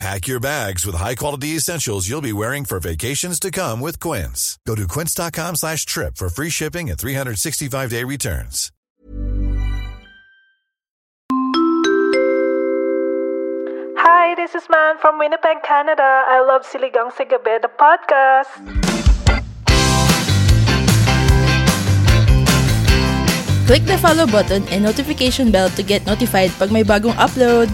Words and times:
Pack 0.00 0.26
your 0.26 0.40
bags 0.40 0.84
with 0.84 0.96
high-quality 0.96 1.48
essentials 1.56 2.08
you'll 2.08 2.20
be 2.20 2.32
wearing 2.32 2.64
for 2.64 2.80
vacations 2.80 3.38
to 3.40 3.50
come 3.50 3.80
with 3.80 4.00
Quince. 4.00 4.58
Go 4.66 4.74
to 4.74 4.88
quince.com 4.88 5.56
slash 5.56 5.86
trip 5.86 6.16
for 6.16 6.28
free 6.28 6.50
shipping 6.50 6.90
and 6.90 6.98
365-day 6.98 8.04
returns. 8.04 8.70
Hi, 13.96 14.34
this 14.34 14.54
is 14.54 14.68
Man 14.68 14.98
from 14.98 15.18
Winnipeg, 15.18 15.62
Canada. 15.62 16.02
I 16.02 16.42
love 16.44 16.66
Siligang 16.66 17.14
sa 17.14 17.24
Gabi, 17.24 17.62
the 17.62 17.70
podcast. 17.72 18.50
Click 23.64 23.84
the 23.86 23.96
follow 23.96 24.26
button 24.26 24.68
and 24.68 24.84
notification 24.84 25.50
bell 25.50 25.70
to 25.70 25.82
get 25.82 26.04
notified 26.04 26.52
pag 26.60 26.68
may 26.68 26.84
bagong 26.84 27.16
upload. 27.16 27.72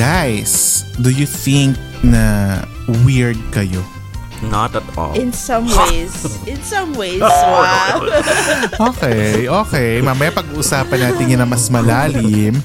Guys, 0.00 0.80
do 0.96 1.12
you 1.12 1.28
think 1.28 1.76
na 2.00 2.56
weird 3.04 3.36
kayo? 3.52 3.84
Not 4.48 4.72
at 4.72 4.88
all. 4.96 5.12
In 5.12 5.28
some 5.28 5.68
ways. 5.68 6.16
In 6.48 6.56
some 6.64 6.96
ways, 6.96 7.20
wow. 7.28 8.08
Okay, 8.96 9.44
okay. 9.44 10.00
Mamaya 10.00 10.32
pag-uusapan 10.32 11.04
natin 11.04 11.36
yan 11.36 11.44
na 11.44 11.48
mas 11.52 11.68
malalim. 11.68 12.56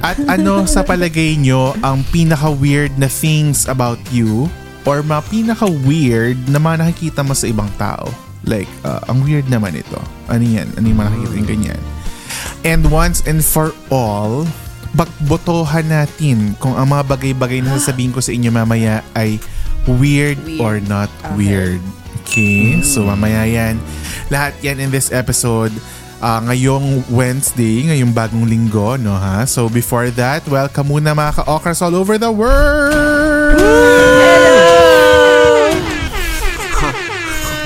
At 0.00 0.16
ano 0.24 0.64
sa 0.64 0.80
palagay 0.80 1.36
nyo 1.36 1.76
ang 1.84 2.08
pinaka-weird 2.08 2.96
na 2.96 3.12
things 3.12 3.68
about 3.68 4.00
you 4.08 4.48
or 4.88 5.04
mga 5.04 5.28
pinaka-weird 5.28 6.40
na 6.48 6.56
mga 6.56 6.88
nakikita 6.88 7.20
mo 7.20 7.36
sa 7.36 7.52
ibang 7.52 7.68
tao? 7.76 8.08
Like, 8.48 8.72
uh, 8.88 9.04
ang 9.12 9.20
weird 9.28 9.44
naman 9.52 9.76
ito. 9.76 10.00
Ano 10.32 10.40
yan? 10.40 10.72
Ano 10.80 10.88
yung 10.88 10.96
mga 11.04 11.10
nakikita 11.12 11.34
yung 11.36 11.50
ganyan? 11.52 11.82
And 12.64 12.88
once 12.88 13.20
and 13.28 13.44
for 13.44 13.76
all, 13.92 14.48
bagbotohan 14.92 15.84
natin 15.84 16.52
kung 16.56 16.72
ang 16.72 16.86
mga 16.86 17.04
bagay-bagay 17.08 17.60
na 17.60 17.74
sasabihin 17.74 18.12
ko 18.12 18.20
sa 18.20 18.30
inyo 18.30 18.48
mamaya 18.48 19.00
ay 19.12 19.40
weird, 19.84 20.36
Weird. 20.38 20.60
or 20.60 20.78
not 20.80 21.08
Okay. 21.24 21.34
weird. 21.34 21.82
Okay? 22.22 22.80
So 22.82 23.02
mamaya 23.02 23.42
yan. 23.42 23.80
Lahat 24.28 24.54
yan 24.60 24.78
in 24.78 24.90
this 24.90 25.10
episode. 25.10 25.72
ah, 26.18 26.38
ngayong 26.38 27.02
Wednesday, 27.10 27.82
ngayong 27.82 28.14
bagong 28.14 28.46
linggo, 28.46 28.94
no 28.94 29.10
ha? 29.10 29.42
So 29.42 29.66
before 29.66 30.06
that, 30.14 30.46
welcome 30.46 30.86
muna 30.86 31.18
mga 31.18 31.42
ka-okras 31.42 31.82
all 31.82 31.98
over 31.98 32.14
the 32.14 32.30
world! 32.30 33.58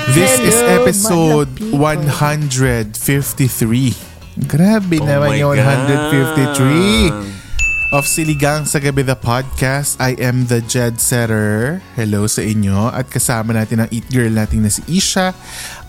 This 0.09 0.41
is 0.41 0.57
Hello, 0.57 0.73
episode 0.81 1.49
madlang 1.61 2.09
people. 2.09 2.97
153. 2.97 4.16
Grabe 4.37 5.01
Oh 5.01 5.09
naman 5.09 5.33
yung 5.33 5.57
153 5.57 7.09
God. 7.09 7.25
of 7.89 8.05
Siligang 8.05 8.69
sa 8.69 8.77
Gabi 8.77 9.01
the 9.01 9.17
Podcast. 9.17 9.97
I 9.97 10.13
am 10.21 10.45
the 10.45 10.61
Jed 10.61 11.01
Setter. 11.01 11.81
Hello 11.97 12.29
sa 12.29 12.45
inyo. 12.45 12.93
At 12.93 13.09
kasama 13.09 13.57
natin 13.57 13.81
ang 13.81 13.89
Eat 13.89 14.05
Girl 14.13 14.29
natin 14.29 14.61
na 14.61 14.69
si 14.69 14.85
Isha. 14.85 15.33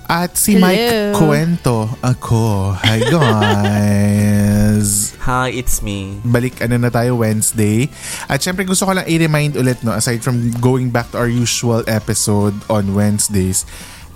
At 0.09 0.41
si 0.41 0.57
Hello. 0.57 0.65
Mike 0.65 0.89
Cuento. 1.21 1.93
Ako. 2.01 2.73
Hi 2.81 3.05
guys. 3.13 5.13
Hi, 5.21 5.53
it's 5.53 5.85
me. 5.85 6.17
Balik 6.25 6.65
ano 6.65 6.81
na 6.81 6.89
tayo 6.89 7.21
Wednesday. 7.21 7.93
At 8.25 8.41
syempre 8.41 8.65
gusto 8.65 8.89
ko 8.89 8.97
lang 8.97 9.05
i-remind 9.05 9.61
ulit 9.61 9.85
no 9.85 9.93
aside 9.93 10.25
from 10.25 10.49
going 10.57 10.89
back 10.89 11.13
to 11.13 11.21
our 11.21 11.29
usual 11.29 11.85
episode 11.85 12.57
on 12.73 12.97
Wednesdays 12.97 13.69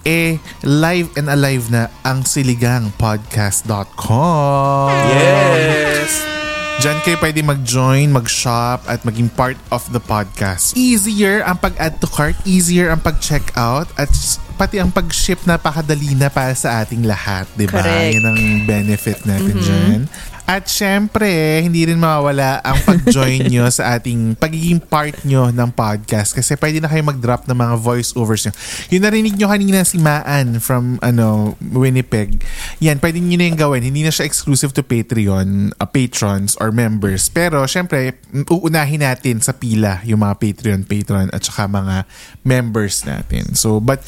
eh 0.02 0.42
live 0.62 1.10
and 1.18 1.28
alive 1.30 1.70
na 1.70 1.88
ang 2.02 2.26
siligangpodcast.com. 2.26 4.90
Yes! 5.10 6.22
Diyan 6.82 6.98
kayo 7.06 7.14
pwede 7.22 7.46
mag-join, 7.46 8.10
mag-shop 8.10 8.82
at 8.90 9.06
maging 9.06 9.30
part 9.38 9.54
of 9.70 9.86
the 9.94 10.02
podcast. 10.02 10.74
Easier 10.74 11.46
ang 11.46 11.62
pag-add 11.62 12.02
to 12.02 12.10
cart, 12.10 12.34
easier 12.42 12.90
ang 12.90 12.98
pag-check 12.98 13.54
out 13.54 13.86
at 13.94 14.10
pati 14.58 14.82
ang 14.82 14.90
pag-ship 14.90 15.38
napakadali 15.46 16.18
na 16.18 16.26
para 16.26 16.50
sa 16.58 16.82
ating 16.82 17.06
lahat, 17.06 17.46
'di 17.54 17.70
ba? 17.70 17.82
Correct. 17.82 18.14
Yan 18.18 18.26
ang 18.26 18.66
benefit 18.66 19.22
natin 19.22 19.54
diyan. 19.62 20.00
At 20.42 20.66
syempre, 20.66 21.30
hindi 21.62 21.86
rin 21.86 22.02
mawawala 22.02 22.58
ang 22.66 22.78
pag-join 22.82 23.46
nyo 23.46 23.70
sa 23.70 23.94
ating 23.96 24.34
pagiging 24.42 24.82
part 24.82 25.14
nyo 25.22 25.54
ng 25.54 25.70
podcast 25.70 26.34
kasi 26.34 26.58
pwede 26.58 26.82
na 26.82 26.90
kayo 26.90 27.00
mag-drop 27.06 27.46
ng 27.46 27.54
mga 27.54 27.74
voice-overs 27.78 28.50
nyo. 28.50 28.52
Yung 28.90 29.02
narinig 29.06 29.34
nyo 29.38 29.48
kanina 29.48 29.86
si 29.86 30.02
Maan 30.02 30.58
from 30.58 30.98
ano 30.98 31.54
Winnipeg, 31.62 32.42
yan, 32.82 32.98
pwede 32.98 33.22
nyo 33.22 33.38
na 33.38 33.46
yung 33.48 33.60
gawin. 33.60 33.86
Hindi 33.86 34.02
na 34.02 34.10
siya 34.10 34.26
exclusive 34.26 34.74
to 34.74 34.82
Patreon, 34.82 35.78
uh, 35.78 35.88
patrons 35.88 36.58
or 36.58 36.74
members. 36.74 37.30
Pero 37.30 37.62
syempre, 37.70 38.18
uunahin 38.50 39.06
natin 39.06 39.38
sa 39.38 39.54
pila 39.54 40.02
yung 40.02 40.26
mga 40.26 40.36
Patreon, 40.42 40.82
patron 40.84 41.30
at 41.30 41.46
saka 41.46 41.70
mga 41.70 42.02
members 42.42 43.06
natin. 43.06 43.54
So, 43.54 43.78
but 43.78 44.02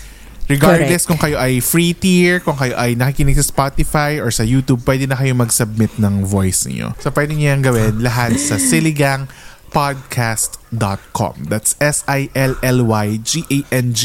Regardless 0.45 1.09
kung 1.09 1.17
kayo 1.17 1.41
ay 1.41 1.65
free 1.65 1.97
tier, 1.97 2.45
kung 2.45 2.61
kayo 2.61 2.77
ay 2.77 2.93
nakikinig 2.93 3.41
sa 3.41 3.47
Spotify 3.47 4.21
or 4.21 4.29
sa 4.29 4.45
YouTube, 4.45 4.85
pwede 4.85 5.09
na 5.09 5.17
kayo 5.17 5.33
mag-submit 5.33 5.97
ng 5.97 6.29
voice 6.29 6.69
niyo. 6.69 6.93
So 7.01 7.09
pwede 7.17 7.33
niyo 7.33 7.57
yan 7.57 7.65
gawin 7.65 8.05
lahat 8.05 8.37
sa 8.37 8.61
siligangpodcast.com. 8.61 11.49
That's 11.49 11.81
S-I-L-L-Y-G-A-N-G 11.81 14.03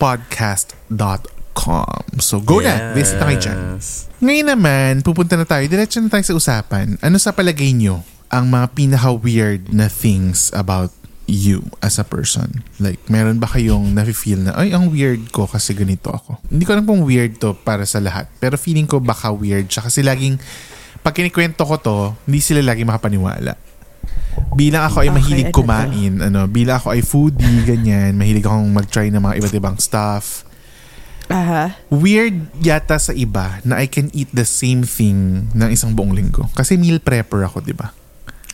podcast.com. 0.00 2.00
So 2.18 2.40
go 2.42 2.58
na, 2.58 2.90
visit 2.96 3.20
na 3.22 3.30
kayo 3.30 3.38
dyan. 3.38 3.78
Yes. 3.78 4.10
Ngayon 4.18 4.50
naman, 4.52 5.06
pupunta 5.06 5.38
na 5.38 5.46
tayo. 5.46 5.62
Diretso 5.70 6.02
na 6.02 6.10
tayo 6.10 6.26
sa 6.26 6.34
usapan. 6.34 6.98
Ano 6.98 7.14
sa 7.22 7.30
palagay 7.30 7.70
nyo 7.78 8.02
ang 8.30 8.46
mga 8.50 8.66
pinaka-weird 8.74 9.74
na 9.74 9.90
things 9.90 10.54
about 10.54 10.94
you 11.30 11.62
as 11.78 11.96
a 11.96 12.04
person? 12.04 12.66
Like, 12.82 12.98
meron 13.06 13.38
ba 13.38 13.46
kayong 13.46 13.94
nafe-feel 13.94 14.42
na, 14.42 14.58
ay, 14.58 14.74
ang 14.74 14.90
weird 14.90 15.30
ko 15.30 15.46
kasi 15.46 15.72
ganito 15.72 16.10
ako. 16.10 16.42
Hindi 16.50 16.66
ko 16.66 16.74
alam 16.74 16.84
kung 16.84 17.06
weird 17.06 17.38
to 17.38 17.54
para 17.54 17.86
sa 17.86 18.02
lahat. 18.02 18.26
Pero 18.42 18.58
feeling 18.58 18.90
ko 18.90 18.98
baka 18.98 19.30
weird 19.30 19.70
siya 19.70 19.86
kasi 19.86 20.02
laging, 20.02 20.36
pag 21.00 21.14
kinikwento 21.14 21.62
ko 21.62 21.74
to, 21.78 21.98
hindi 22.26 22.42
sila 22.42 22.60
lagi 22.60 22.82
makapaniwala. 22.82 23.54
Bilang 24.52 24.90
ako 24.90 25.06
ay 25.06 25.08
Okay, 25.08 25.16
mahilig 25.16 25.48
to? 25.54 25.62
kumain, 25.62 26.12
ano, 26.18 26.50
bilang 26.50 26.82
ako 26.82 26.92
ay 26.92 27.02
foodie, 27.06 27.62
ganyan, 27.62 28.18
mahilig 28.18 28.42
akong 28.42 28.66
mag-try 28.68 29.08
ng 29.08 29.22
mga 29.22 29.38
iba't 29.38 29.54
ibang 29.54 29.76
stuff 29.78 30.42
Aha. 31.30 31.78
weird 31.94 32.34
yata 32.58 32.98
sa 32.98 33.14
iba 33.14 33.62
na 33.62 33.78
I 33.78 33.86
can 33.86 34.10
eat 34.10 34.34
the 34.34 34.42
same 34.42 34.82
thing 34.82 35.46
ng 35.54 35.70
isang 35.70 35.94
buong 35.94 36.10
linggo. 36.10 36.50
Kasi 36.58 36.74
meal 36.74 36.98
prepper 36.98 37.46
ako, 37.46 37.62
di 37.62 37.70
ba? 37.70 37.94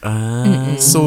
Ah. 0.07 0.79
So, 0.79 1.01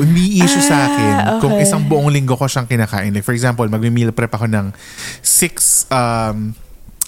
hindi 0.00 0.38
issue 0.38 0.58
sa 0.60 0.84
akin 0.84 1.14
Ah, 1.14 1.38
kung 1.38 1.54
okay. 1.54 1.62
isang 1.62 1.82
buong 1.82 2.10
linggo 2.10 2.34
ko 2.34 2.44
siyang 2.44 2.66
kinakain. 2.66 3.10
Like, 3.10 3.22
for 3.22 3.30
example, 3.30 3.62
mag-meal 3.64 4.10
prep 4.10 4.30
ako 4.30 4.44
ng 4.44 4.74
six 5.20 5.86
um, 5.88 6.58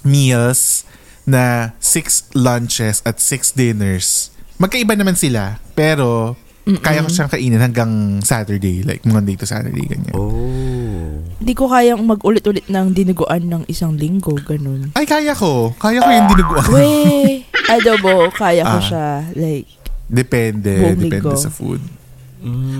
meals 0.02 0.86
na 1.24 1.74
six 1.78 2.26
lunches 2.32 3.02
at 3.02 3.18
six 3.18 3.50
dinners. 3.50 4.30
Magkaiba 4.56 4.94
naman 4.94 5.14
sila, 5.14 5.58
pero 5.72 6.34
kaya 6.62 7.02
ko 7.02 7.10
siyang 7.10 7.26
kainin 7.26 7.58
hanggang 7.58 7.90
Saturday. 8.20 8.82
Like, 8.82 9.02
Monday 9.02 9.34
to 9.34 9.42
Saturday, 9.42 9.82
ganyan. 9.82 10.14
Oh. 10.14 11.18
Hindi 11.42 11.54
ko 11.54 11.66
kayang 11.66 12.06
mag-ulit-ulit 12.06 12.70
ng 12.70 12.94
dinuguan 12.94 13.42
ng 13.42 13.62
isang 13.66 13.98
linggo, 13.98 14.38
ganun. 14.38 14.94
Ay, 14.94 15.02
kaya 15.02 15.34
ko. 15.34 15.74
Kaya 15.74 15.98
ko 15.98 16.06
yung 16.08 16.28
dinuguan. 16.30 16.66
Wey, 16.70 17.42
adobo, 17.74 18.30
kaya 18.30 18.62
ko 18.62 18.78
Ah. 18.78 18.84
siya. 18.84 19.08
Like, 19.34 19.66
Depende. 20.12 20.72
Buong 20.76 21.00
Depende 21.00 21.32
linggo. 21.32 21.40
sa 21.40 21.48
food. 21.48 21.80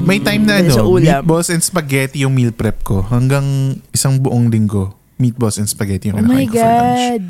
May 0.02 0.18
time 0.18 0.42
na 0.42 0.58
Depende 0.58 0.70
sa 0.70 0.82
ano, 0.82 0.92
ulam. 0.92 1.22
meatballs 1.22 1.48
and 1.48 1.62
spaghetti 1.62 2.20
yung 2.20 2.34
meal 2.34 2.50
prep 2.50 2.82
ko. 2.82 3.00
Hanggang 3.00 3.46
isang 3.88 4.18
buong 4.18 4.46
linggo, 4.46 4.90
meatballs 5.16 5.56
and 5.56 5.64
spaghetti 5.64 6.10
yung 6.10 6.18
oh 6.18 6.24
my 6.24 6.44
kinakain 6.44 6.50
ko 6.50 6.54
for 6.54 6.68
lunch. 6.68 7.00
God. 7.00 7.28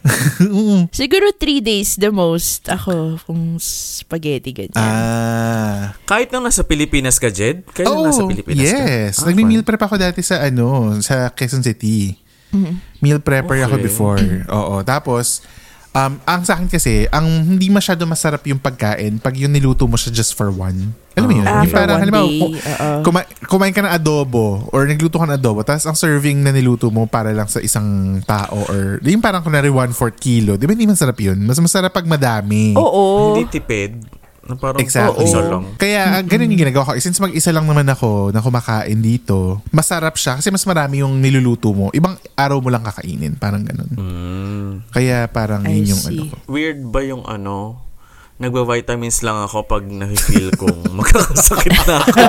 Siguro 0.94 1.28
three 1.34 1.60
days 1.60 1.92
the 1.94 2.08
most 2.08 2.64
ako 2.66 3.20
kung 3.22 3.56
spaghetti 3.58 4.50
ganyan. 4.50 4.76
Ah. 4.76 5.92
Kahit 6.04 6.30
nang 6.30 6.40
nasa 6.42 6.62
Pilipinas 6.62 7.16
ka, 7.16 7.28
Jed? 7.28 7.64
Kahit 7.66 7.84
Oh, 7.84 8.00
nang 8.00 8.08
nasa 8.08 8.24
Pilipinas 8.24 8.60
ka? 8.62 8.80
yes. 8.80 9.12
Ah, 9.18 9.28
Nagmi-meal 9.28 9.60
prep 9.60 9.80
ako 9.80 9.96
dati 9.96 10.20
sa 10.20 10.40
ano, 10.42 10.96
sa 11.00 11.28
Quezon 11.28 11.60
City. 11.60 12.16
Mm-hmm. 12.50 12.74
Meal 12.98 13.20
prepper 13.20 13.62
ako 13.62 13.76
Okay. 13.76 13.84
before. 13.84 14.20
Oo. 14.58 14.80
Tapos, 14.82 15.44
Um, 15.90 16.22
ang 16.22 16.46
sa 16.46 16.54
akin 16.54 16.70
kasi, 16.70 17.10
ang 17.10 17.26
hindi 17.26 17.66
masyado 17.66 18.06
masarap 18.06 18.46
yung 18.46 18.62
pagkain 18.62 19.18
pag 19.18 19.34
yung 19.34 19.50
niluto 19.50 19.90
mo 19.90 19.98
siya 19.98 20.14
just 20.14 20.38
for 20.38 20.46
one. 20.54 20.94
Alam 21.18 21.26
mo 21.26 21.34
yun? 21.34 21.46
Ah, 21.50 21.66
yung 21.66 21.74
parang, 21.74 21.98
one 21.98 22.02
halimbawa, 22.06 22.28
day, 22.30 22.38
ku- 22.38 22.54
kuma- 23.02 23.28
kumain 23.50 23.74
ka 23.74 23.82
ng 23.82 23.90
adobo 23.90 24.70
or 24.70 24.86
nagluto 24.86 25.18
ka 25.18 25.26
ng 25.26 25.34
adobo 25.34 25.66
tapos 25.66 25.82
ang 25.90 25.98
serving 25.98 26.46
na 26.46 26.54
niluto 26.54 26.86
mo 26.94 27.10
para 27.10 27.34
lang 27.34 27.50
sa 27.50 27.58
isang 27.58 28.22
tao 28.22 28.62
or 28.70 29.02
yung 29.02 29.18
parang 29.18 29.42
kunwari 29.42 29.66
one-fourth 29.66 30.22
kilo. 30.22 30.54
Di 30.54 30.70
ba 30.70 30.78
hindi 30.78 30.86
masarap 30.86 31.18
yun? 31.18 31.42
Mas 31.42 31.58
masarap 31.58 31.90
pag 31.90 32.06
madami. 32.06 32.78
Oo. 32.78 33.34
Hindi 33.34 33.50
tipid. 33.50 34.19
Na 34.50 34.58
parang 34.58 34.82
Exactly. 34.82 35.30
isa 35.30 35.46
lang. 35.46 35.78
Kaya 35.78 36.18
ah, 36.18 36.22
ganun 36.26 36.50
yung 36.50 36.66
ginagawa 36.66 36.90
ko. 36.90 36.98
Since 36.98 37.22
mag-isa 37.22 37.54
lang 37.54 37.70
naman 37.70 37.86
ako 37.86 38.34
na 38.34 38.42
kumakain 38.42 38.98
dito, 38.98 39.62
masarap 39.70 40.18
siya 40.18 40.42
kasi 40.42 40.50
mas 40.50 40.66
marami 40.66 41.06
yung 41.06 41.22
niluluto 41.22 41.70
mo. 41.70 41.94
Ibang 41.94 42.18
araw 42.34 42.58
mo 42.58 42.74
lang 42.74 42.82
kakainin. 42.82 43.38
Parang 43.38 43.62
ganun. 43.62 43.94
Mm. 43.94 44.70
Kaya 44.90 45.30
parang 45.30 45.62
I 45.62 45.78
yun 45.78 45.94
yung 45.94 46.02
see. 46.02 46.18
ano 46.18 46.34
ko. 46.34 46.36
Weird 46.50 46.82
ba 46.82 47.00
yung 47.06 47.22
ano? 47.22 47.86
Nagba-vitamins 48.40 49.20
lang 49.20 49.36
ako 49.36 49.68
pag 49.68 49.84
na-feel 49.86 50.50
kong 50.56 50.90
magkakasakit 50.98 51.76
na 51.86 52.00
ako. 52.00 52.24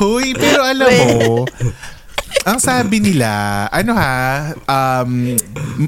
Hoy, 0.00 0.32
pero 0.32 0.62
alam 0.62 0.88
mo, 0.88 1.44
ang 2.42 2.58
sabi 2.58 2.98
nila, 2.98 3.28
ano 3.68 3.92
ha, 3.94 4.50
um, 4.66 5.36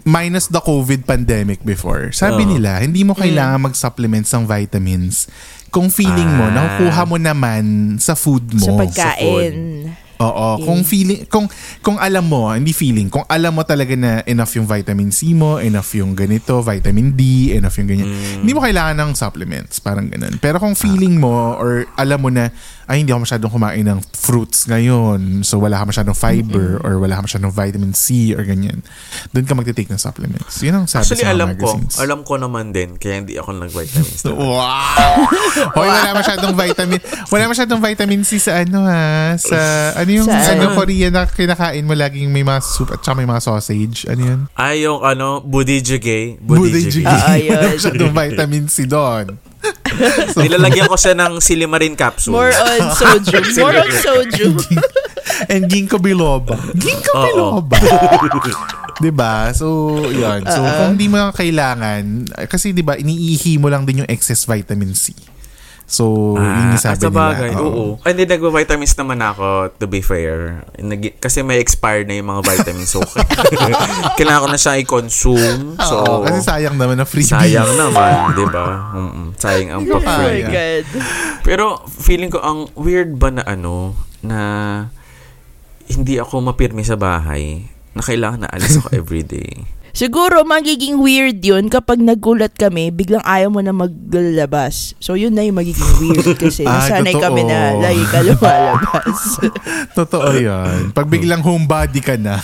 minus 0.05 0.47
the 0.49 0.61
COVID 0.61 1.03
pandemic 1.03 1.61
before, 1.63 2.13
sabi 2.13 2.47
Oo. 2.47 2.57
nila, 2.57 2.79
hindi 2.79 3.03
mo 3.03 3.13
kailangan 3.13 3.59
mag-supplements 3.61 4.31
ng 4.33 4.45
vitamins 4.45 5.27
kung 5.75 5.91
feeling 5.91 6.31
mo, 6.39 6.47
Ah. 6.47 6.55
nakukuha 6.55 7.03
mo 7.03 7.19
naman 7.19 7.97
sa 7.99 8.15
food 8.15 8.47
mo. 8.55 8.63
Sa 8.63 8.79
pagkain. 8.79 9.91
Oo, 10.15 10.63
kung 10.63 10.87
feeling 10.87 11.27
kung 11.27 11.51
kung 11.83 11.99
alam 11.99 12.23
mo, 12.23 12.47
hindi 12.55 12.71
feeling, 12.71 13.11
kung 13.11 13.27
alam 13.27 13.51
mo 13.51 13.67
talaga 13.67 13.99
na 13.99 14.23
enough 14.31 14.55
yung 14.55 14.71
vitamin 14.71 15.11
C 15.11 15.35
mo, 15.35 15.59
enough 15.59 15.91
yung 15.99 16.15
ganito, 16.15 16.63
vitamin 16.63 17.11
D, 17.19 17.51
enough 17.51 17.75
yung 17.83 17.91
ganyan. 17.91 18.15
Hindi 18.39 18.55
mo 18.55 18.63
kailangan 18.63 18.95
ng 18.95 19.11
supplements, 19.19 19.83
parang 19.83 20.07
ganun. 20.07 20.39
Pero 20.39 20.63
kung 20.63 20.79
feeling 20.79 21.19
mo 21.19 21.59
or 21.59 21.91
alam 21.99 22.23
mo 22.23 22.31
na 22.31 22.55
ay 22.85 23.01
hindi 23.01 23.11
ako 23.11 23.25
masyadong 23.25 23.51
kumain 23.51 23.85
ng 23.85 24.01
fruits 24.13 24.69
ngayon, 24.69 25.41
so 25.41 25.57
wala 25.57 25.81
ka 25.81 25.89
masyadong 25.89 26.17
fiber 26.17 26.81
or 26.85 27.01
wala 27.01 27.17
ka 27.17 27.23
masyadong 27.25 27.49
vitamin 27.49 27.93
C 27.93 28.33
or 28.33 28.45
ganyan. 28.45 28.85
Doon 29.33 29.45
ka 29.45 29.53
magte-take 29.53 29.89
ng 29.89 29.97
supplements. 29.97 30.61
Yun 30.61 30.75
ang 30.75 30.87
sabi 30.87 31.09
Actually, 31.09 31.25
sa 31.25 31.29
mga 31.29 31.35
alam 31.35 31.49
ko. 31.57 31.69
magazines. 31.73 31.95
Alam 31.97 32.21
ko 32.23 32.35
naman 32.37 32.65
din. 32.71 32.97
Kaya 32.97 33.15
hindi 33.21 33.35
ako 33.37 33.51
nag-vitamins. 33.57 34.23
Wow! 34.35 35.27
Hoy, 35.73 35.89
wala 35.89 36.11
masyadong 36.15 36.55
vitamin. 36.55 37.01
Wala 37.29 37.45
masyadong 37.49 37.81
vitamin 37.81 38.21
C 38.23 38.37
sa 38.37 38.61
ano 38.61 38.85
ha, 38.85 39.35
sa 39.35 39.57
ano 40.01 40.11
yung 40.11 40.29
Sa 40.29 40.53
ano 40.53 40.71
ano? 40.71 40.77
Korea 40.77 41.09
na 41.09 41.25
kinakain 41.25 41.83
mo 41.83 41.97
laging 41.97 42.29
may 42.29 42.43
mga 42.43 42.61
soup 42.61 42.93
at 42.93 43.01
saka 43.01 43.17
may 43.17 43.27
mga 43.27 43.41
sausage. 43.41 44.05
Ano 44.07 44.21
yun? 44.21 44.41
Ay, 44.53 44.85
yung 44.85 45.01
ano, 45.01 45.41
budijigay. 45.41 46.39
Budijigay. 46.39 47.09
Ah, 47.09 47.39
yun. 47.39 47.57
Wala 47.57 47.75
masyadong 47.75 48.13
vitamin 48.13 48.65
C 48.69 48.85
doon. 48.85 49.39
Nilalagyan 50.41 50.87
ko 50.91 50.97
siya 50.99 51.15
ng 51.15 51.39
silimarin 51.39 51.95
capsule. 51.95 52.35
More 52.35 52.53
on 52.53 52.83
soju. 52.99 53.39
More 53.61 53.79
on 53.79 53.91
soju. 53.91 54.49
And 55.53 55.67
ginkgo 55.67 55.99
biloba. 55.99 56.59
Ginkgo 56.77 57.13
biloba. 57.15 57.77
'Di 59.01 59.11
ba? 59.11 59.51
So, 59.51 59.99
'yun. 60.07 60.47
So, 60.47 60.63
kung 60.63 60.95
hindi 60.95 61.11
mo 61.11 61.19
lang 61.19 61.35
kailangan 61.35 62.03
kasi 62.47 62.71
'di 62.71 62.87
ba, 62.87 62.95
iniihi 62.95 63.59
mo 63.59 63.67
lang 63.67 63.83
din 63.83 64.05
yung 64.05 64.11
excess 64.11 64.47
vitamin 64.47 64.95
C. 64.95 65.15
So, 65.85 66.35
yun 66.35 66.73
yung 66.73 66.75
Ah, 66.75 66.81
sabi 66.81 66.97
sa 66.97 67.07
nila. 67.07 67.21
bagay, 67.21 67.51
oo. 67.55 68.01
Ay, 68.01 68.17
Hindi, 68.17 68.25
nagwa-vitamins 68.27 68.97
naman 68.97 69.21
ako, 69.21 69.69
to 69.77 69.85
be 69.85 70.01
fair. 70.01 70.65
Nag- 70.75 71.21
kasi 71.21 71.41
may 71.41 71.61
expired 71.61 72.09
na 72.09 72.17
yung 72.17 72.27
mga 72.27 72.41
vitamins. 72.43 72.89
So, 72.89 73.05
kailangan 74.19 74.41
ko 74.41 74.49
na 74.49 74.57
siya 74.57 74.81
i-consume. 74.81 75.77
So, 75.79 75.95
Oo, 75.99 76.25
kasi 76.25 76.41
sayang 76.41 76.75
naman 76.75 76.97
na 76.97 77.05
freebies. 77.05 77.31
sayang 77.31 77.69
naman, 77.75 78.33
di 78.33 78.47
ba? 78.49 78.67
Mm-mm, 78.93 79.29
sayang 79.37 79.71
ang 79.71 79.83
Oh 79.87 80.01
my. 80.01 80.41
God. 80.43 80.85
Pero, 81.43 81.65
feeling 81.87 82.29
ko, 82.29 82.41
ang 82.41 82.73
weird 82.75 83.15
ba 83.15 83.29
na 83.29 83.45
ano, 83.45 83.93
na 84.21 84.39
hindi 85.85 86.17
ako 86.17 86.41
mapirmi 86.43 86.81
sa 86.81 86.97
bahay, 86.97 87.61
na 87.93 88.01
kailangan 88.01 88.41
na 88.41 88.51
alis 88.51 88.81
ako 88.81 88.89
everyday. 88.91 89.69
Siguro 89.95 90.43
magiging 90.43 90.99
weird 90.99 91.39
yun 91.39 91.71
kapag 91.71 92.03
nagulat 92.03 92.51
kami, 92.53 92.91
biglang 92.91 93.23
ayaw 93.23 93.47
mo 93.47 93.63
na 93.63 93.71
maglalabas. 93.71 94.91
So 94.99 95.15
yun 95.15 95.31
na 95.31 95.41
yung 95.41 95.55
magiging 95.55 95.87
weird 95.97 96.35
kasi 96.43 96.63
Ah, 96.63 96.83
nasanay 96.83 97.15
totoo. 97.15 97.25
kami 97.25 97.43
na 97.45 97.59
lagi 97.79 98.03
ka 98.05 98.19
lumalabas. 98.21 99.19
Totoo 99.95 100.35
'yan. 100.35 100.91
Pag 100.91 101.07
biglang 101.07 101.39
homebody 101.41 102.03
ka 102.03 102.19
na. 102.19 102.43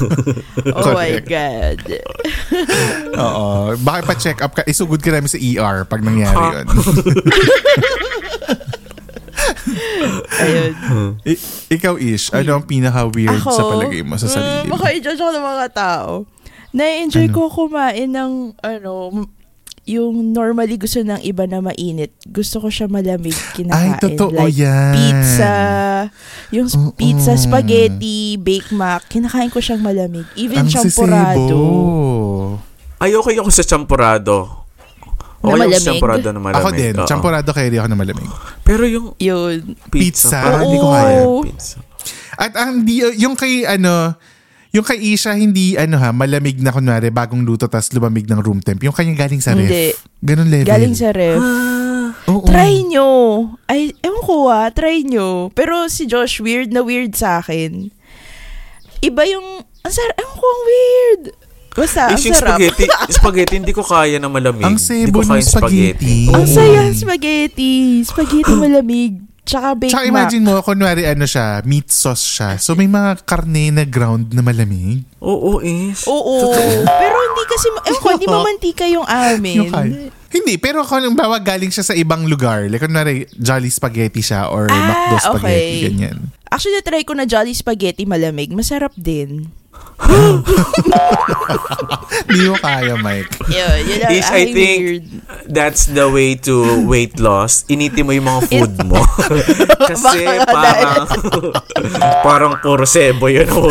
oh 0.72 0.88
my. 0.90 1.20
God. 1.20 1.84
Oo. 3.14 3.46
Bakit 3.76 4.02
pa 4.02 4.14
check 4.16 4.40
up 4.40 4.56
ka? 4.56 4.64
Isugod 4.64 4.98
ka 4.98 5.12
namin 5.12 5.28
sa 5.28 5.36
ER 5.36 5.84
pag 5.84 6.00
nangyari 6.00 6.32
Ha? 6.34 6.48
'yun. 6.54 6.66
Ayun. 10.38 10.72
I- 11.22 11.42
ikaw 11.70 11.94
Ish, 11.96 12.32
ano 12.32 12.56
ang 12.56 12.64
pinaka 12.64 13.04
weird 13.06 13.36
Ako, 13.36 13.50
sa 13.50 13.62
palagay 13.66 14.00
mo 14.00 14.16
sa 14.16 14.24
mm, 14.24 14.32
sarili 14.32 14.58
mo? 14.64 14.72
baka 14.72 14.86
i-judge 14.90 15.20
ako 15.20 15.30
ng 15.30 15.46
mga 15.46 15.66
tao. 15.70 16.10
Na-enjoy 16.70 17.26
Ano? 17.26 17.34
ko 17.34 17.42
kumain 17.50 18.08
ng, 18.08 18.32
ano, 18.56 19.26
yung 19.82 20.30
normally 20.30 20.76
gusto 20.76 21.00
ng 21.00 21.18
iba 21.20 21.42
na 21.44 21.58
mainit. 21.58 22.14
Gusto 22.24 22.60
ko 22.60 22.70
siya 22.70 22.86
malamig 22.86 23.34
kinakain. 23.52 23.96
Ay, 23.96 23.98
totoo 23.98 24.30
like 24.30 24.54
yan. 24.54 24.92
pizza, 24.94 25.54
yung 26.50 26.68
Oo. 26.68 26.94
pizza, 26.94 27.34
spaghetti, 27.34 28.38
bake 28.38 28.70
mac, 28.70 29.02
kinakain 29.08 29.50
ko 29.50 29.58
siyang 29.58 29.82
malamig. 29.82 30.22
Even 30.36 30.62
Ang 30.62 30.70
champurado. 30.70 31.42
sisebo. 31.42 31.58
Ay, 32.98 33.16
okay 33.16 33.34
ako 33.34 33.50
sa 33.50 33.64
champurado. 33.64 34.36
Na 35.40 35.48
Okay 35.48 35.56
ako 35.56 35.56
sa 35.56 35.64
malamig? 35.64 35.86
champurado 35.88 36.26
na 36.28 36.38
malamig. 36.38 36.60
Ako 36.60 36.68
din, 36.70 36.94
oo. 36.94 37.08
champurado 37.08 37.48
carry 37.50 37.74
ako 37.74 37.88
na 37.88 37.98
malamig. 37.98 38.30
Pero 38.62 38.82
yung 38.84 39.06
Yun. 39.16 39.74
pizza, 39.88 40.28
Pizza, 40.30 40.38
parang 40.38 40.62
hindi 40.62 40.78
ko 40.78 40.86
Oo. 40.86 40.94
kaya. 40.94 41.20
Pizza. 41.42 41.76
At 42.36 42.52
ang 42.54 42.84
di, 42.84 42.94
yung 43.18 43.34
kay 43.34 43.64
ano, 43.64 44.14
yung 44.70 44.86
kay 44.86 44.98
Isha 45.02 45.34
hindi 45.34 45.74
ano 45.74 45.98
ha, 45.98 46.14
malamig 46.14 46.62
na 46.62 46.70
kunwari 46.70 47.10
bagong 47.10 47.42
luto 47.42 47.66
tas 47.66 47.90
lumamig 47.90 48.30
ng 48.30 48.38
room 48.38 48.62
temp. 48.62 48.78
Yung 48.82 48.94
kanya 48.94 49.14
galing 49.18 49.42
sa 49.42 49.54
ref. 49.54 49.66
Hindi. 49.66 49.90
Ganun 50.22 50.48
level. 50.48 50.68
Galing 50.70 50.94
sa 50.94 51.10
ref. 51.10 51.42
Oo. 52.30 52.46
Try 52.46 52.86
nyo. 52.86 53.08
Ay, 53.66 53.90
ewan 54.04 54.22
ko 54.22 54.46
ah, 54.46 54.70
try 54.70 55.02
nyo. 55.02 55.50
Pero 55.50 55.90
si 55.90 56.06
Josh, 56.06 56.38
weird 56.38 56.70
na 56.70 56.86
weird 56.86 57.18
sa 57.18 57.42
akin. 57.42 57.90
Iba 59.00 59.22
yung, 59.26 59.64
ang 59.64 59.92
sarap, 59.92 60.14
ewan 60.14 60.36
ko, 60.36 60.46
ang 60.46 60.62
weird. 60.62 61.22
Basta, 61.70 62.00
ang 62.10 62.18
Is 62.18 62.26
yung 62.26 62.36
sarap. 62.36 62.58
spaghetti, 62.58 62.86
spaghetti, 63.18 63.54
hindi 63.56 63.72
ko 63.72 63.82
kaya 63.82 64.18
na 64.18 64.28
malamig. 64.28 64.62
Ang 64.62 64.76
Hindi 64.76 65.06
sebo 65.08 65.22
ko 65.22 65.26
kaya 65.26 65.40
ng 65.40 65.48
spaghetti. 65.48 66.18
Ang 66.28 66.44
Oo. 66.44 66.50
saya, 66.50 66.80
spaghetti. 66.92 67.72
Spaghetti 68.04 68.52
malamig. 68.54 69.12
Tsaka 69.50 69.74
bake 69.74 69.90
Tsaka 69.90 70.04
mac. 70.04 70.10
imagine 70.12 70.42
mo, 70.42 70.54
kunwari 70.62 71.02
ano 71.04 71.26
siya, 71.26 71.58
meat 71.62 71.90
sauce 71.90 72.22
siya. 72.22 72.50
So 72.56 72.72
may 72.72 72.86
mga 72.86 73.26
karne 73.26 73.70
na 73.70 73.82
ground 73.82 74.30
na 74.30 74.40
malamig. 74.40 75.02
Oo, 75.18 75.58
is. 75.58 76.06
Oo. 76.06 76.54
Pero 76.86 77.16
hindi 77.18 77.42
kasi, 77.44 77.66
ko, 77.98 78.06
hindi 78.14 78.30
mamantika 78.32 78.86
yung 78.86 79.04
amin. 79.04 79.56
Yung 79.58 79.68
kaya. 79.68 80.08
Hindi, 80.30 80.54
pero 80.56 80.86
kung 80.86 81.02
bawa 81.12 81.42
galing 81.42 81.68
siya 81.68 81.82
sa 81.82 81.92
ibang 81.92 82.22
lugar, 82.24 82.70
like 82.70 82.78
kunwari 82.78 83.26
Jolly 83.34 83.66
Spaghetti 83.66 84.22
siya 84.22 84.46
or 84.46 84.70
Ah, 84.70 84.78
McDo 84.78 85.16
Spaghetti, 85.18 85.50
okay. 85.50 85.82
ganyan. 85.84 86.16
Actually, 86.46 86.78
try 86.80 87.02
ko 87.02 87.14
na 87.14 87.26
Jolly 87.26 87.50
Spaghetti 87.50 88.06
malamig. 88.06 88.50
Masarap 88.50 88.94
din. 88.94 89.50
Hindi 92.26 92.46
mo 92.46 92.56
kaya, 92.58 92.94
Mike. 92.98 93.30
Yun, 93.48 93.76
yun 93.86 93.98
ang 94.04 94.12
Is, 94.12 94.28
I 94.30 94.44
think, 94.50 94.78
weird. 94.80 95.04
that's 95.50 95.86
the 95.86 96.06
way 96.06 96.34
to 96.46 96.84
weight 96.86 97.18
loss. 97.18 97.64
Initin 97.66 98.06
mo 98.06 98.12
yung 98.14 98.26
mga 98.26 98.40
food 98.46 98.74
mo. 98.86 99.00
Kasi 99.90 100.24
parang, 100.46 101.06
parang 102.26 102.52
puro 102.60 102.84
sebo 102.86 103.26
yun. 103.26 103.48
Mo, 103.48 103.68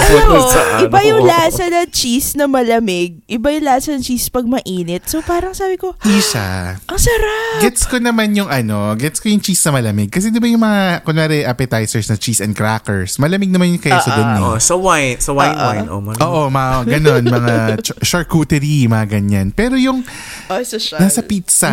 sa 0.49 0.79
ano. 0.79 0.87
iba 0.89 0.99
yung 1.05 1.23
lasa 1.23 1.69
ng 1.69 1.87
cheese 1.91 2.35
na 2.35 2.49
malamig. 2.49 3.19
Iba 3.25 3.53
yung 3.53 3.65
lasa 3.65 3.93
ng 3.95 4.03
cheese 4.03 4.27
pag 4.27 4.45
mainit. 4.45 5.05
So 5.07 5.21
parang 5.23 5.53
sabi 5.55 5.77
ko, 5.77 5.95
Isha, 6.03 6.75
ang 6.89 6.99
sarap. 6.99 7.61
gets 7.63 7.85
ko 7.85 7.97
naman 7.97 8.35
yung 8.35 8.49
ano, 8.49 8.93
gets 8.95 9.21
ko 9.21 9.29
yung 9.29 9.41
cheese 9.41 9.61
na 9.65 9.79
malamig. 9.79 10.09
Kasi 10.09 10.29
di 10.29 10.39
ba 10.41 10.47
yung 10.47 10.61
mga, 10.61 11.05
kunwari, 11.05 11.43
appetizers 11.45 12.09
na 12.09 12.17
cheese 12.17 12.41
and 12.41 12.53
crackers, 12.53 13.15
malamig 13.17 13.49
naman 13.49 13.71
yung 13.71 13.81
Ah, 13.81 13.85
queso 13.95 14.09
dun 14.11 14.29
eh. 14.29 14.41
Oh, 14.43 14.57
sa 14.59 14.75
wine, 14.75 15.17
sa 15.17 15.31
wine 15.31 15.55
wine. 15.55 15.87
Oh, 15.89 15.98
man. 15.99 16.15
Oo, 16.19 16.47
mga 16.47 16.97
ganun, 16.97 17.23
mga 17.23 17.55
ch- 17.79 17.99
charcuterie, 18.01 18.87
mga 18.87 19.19
ganyan. 19.19 19.47
Pero 19.51 19.75
yung 19.75 20.01
Oh, 20.49 20.57
siya. 20.57 20.97
nasa 20.97 21.21
pizza, 21.21 21.69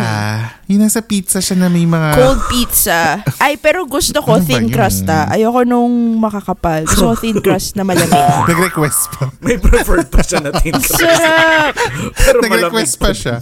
yung 0.69 0.83
nasa 0.83 1.01
pizza 1.01 1.41
siya 1.41 1.57
na 1.57 1.67
may 1.67 1.89
mga... 1.89 2.13
Cold 2.13 2.41
pizza. 2.45 3.19
Ay, 3.43 3.57
pero 3.57 3.87
gusto 3.89 4.21
ko 4.21 4.37
Ano 4.37 4.45
thin 4.45 4.69
crust 4.69 5.09
ah. 5.09 5.25
Ayoko 5.27 5.65
nung 5.65 6.21
makakapal. 6.21 6.85
Gusto 6.85 7.09
ko 7.09 7.15
thin 7.17 7.41
crust 7.41 7.73
na 7.73 7.81
malamig. 7.81 8.13
Nag-request 8.49 9.01
pa. 9.17 9.33
May 9.41 9.57
preferred 9.57 10.07
pa 10.07 10.21
siya 10.21 10.45
natin. 10.45 10.77
Sarap! 10.77 11.73
Pero 12.27 12.37
Nag-request 12.43 12.93
pa 13.01 13.11
siya. 13.11 13.41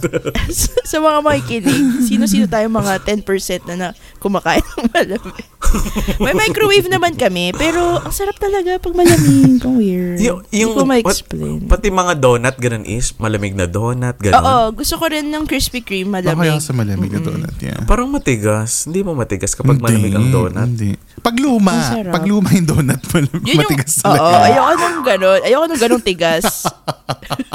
sa 0.86 0.96
mga 0.98 1.18
makikinig, 1.20 2.06
sino-sino 2.06 2.46
tayo 2.46 2.66
mga 2.68 3.02
10% 3.04 3.68
na, 3.68 3.74
na 3.76 3.88
kumakain 4.18 4.62
ng 4.62 4.88
malamig. 4.90 5.46
May 6.22 6.32
microwave 6.32 6.86
naman 6.86 7.14
kami, 7.14 7.52
pero 7.52 7.78
ang 7.98 8.10
sarap 8.10 8.36
talaga 8.36 8.76
pag 8.76 8.92
malamig. 8.92 9.58
Ang 9.58 9.76
weird. 9.76 10.18
Yung, 10.18 10.40
yung, 10.46 10.72
Hindi 10.72 10.74
ko 10.74 10.80
pat- 10.80 10.88
ma-explain. 10.88 11.58
pati 11.66 11.88
mga 11.88 12.14
donut, 12.16 12.56
ganun 12.56 12.84
is, 12.84 13.12
malamig 13.16 13.52
na 13.52 13.64
donut, 13.64 14.16
ganun. 14.16 14.36
Oo, 14.36 14.56
gusto 14.72 14.94
ko 14.94 15.04
rin 15.06 15.26
ng 15.26 15.44
Krispy 15.44 15.80
Kreme 15.80 16.18
Baka 16.18 16.32
malamig. 16.32 16.60
sa 16.60 16.72
malamig 16.72 17.10
na 17.10 17.20
donut, 17.20 17.54
yeah. 17.58 17.80
Parang 17.84 18.08
matigas. 18.08 18.84
Hindi 18.84 19.00
mo 19.00 19.12
matigas 19.12 19.52
kapag 19.52 19.76
malamig 19.76 20.10
ang 20.10 20.28
donut. 20.28 20.54
Hindi. 20.56 20.94
Pag 21.18 21.36
luma, 21.36 21.72
Ang 21.72 21.84
sarap. 21.96 22.12
pag 22.12 22.24
luma 22.24 22.48
yung 22.50 22.66
donut, 22.66 23.00
mal- 23.10 23.32
Yun 23.34 23.46
yung, 23.46 23.60
matigas 23.60 23.92
oo, 23.98 24.10
talaga. 24.10 24.46
ayoko 24.46 24.72
nung 24.76 25.04
ganon. 25.04 25.40
Ayoko 25.42 25.64
nung 25.66 25.82
ganong 25.82 26.04
tigas. 26.04 26.46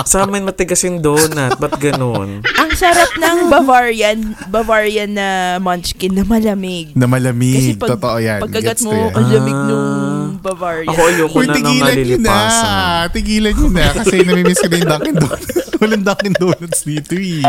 Sa 0.03 0.23
amin 0.23 0.43
matigas 0.43 0.81
yung 0.81 0.99
donut. 0.99 1.55
Ba't 1.55 1.75
ganun? 1.77 2.41
ang 2.41 2.71
sarap 2.73 3.11
ng 3.13 3.37
Bavarian, 3.47 4.19
Bavarian 4.47 5.11
na 5.11 5.27
munchkin 5.57 6.11
na 6.11 6.23
malamig. 6.23 6.91
na 6.93 7.05
malamig. 7.05 7.53
Kasi 7.53 7.71
pag, 7.75 8.00
Totoo 8.01 8.17
yan. 8.17 8.39
pagkagat 8.41 8.67
Gets 8.73 8.83
mo, 8.83 8.91
yan. 8.91 9.13
ang 9.13 9.25
lamig 9.27 9.53
Ah. 9.53 9.67
nung 9.67 9.89
Bavarian. 10.41 10.89
Ako 10.89 10.99
ayoko 11.05 11.37
Uy, 11.37 11.45
na 11.45 11.53
ng 11.53 11.55
tigilan 11.55 11.93
nyo 11.95 12.17
na. 12.17 12.35
Tigilan 13.07 13.53
nyo 13.53 13.67
na. 13.69 13.85
Kasi 13.93 14.15
namimiss 14.25 14.57
ko 14.57 14.67
na 14.67 14.75
yung 14.75 14.89
Dunkin' 14.89 15.15
Donuts. 15.15 15.47
Walang 15.81 16.03
Dunkin' 16.03 16.35
Donuts 16.35 16.79
dito 16.81 17.13
eh. 17.13 17.45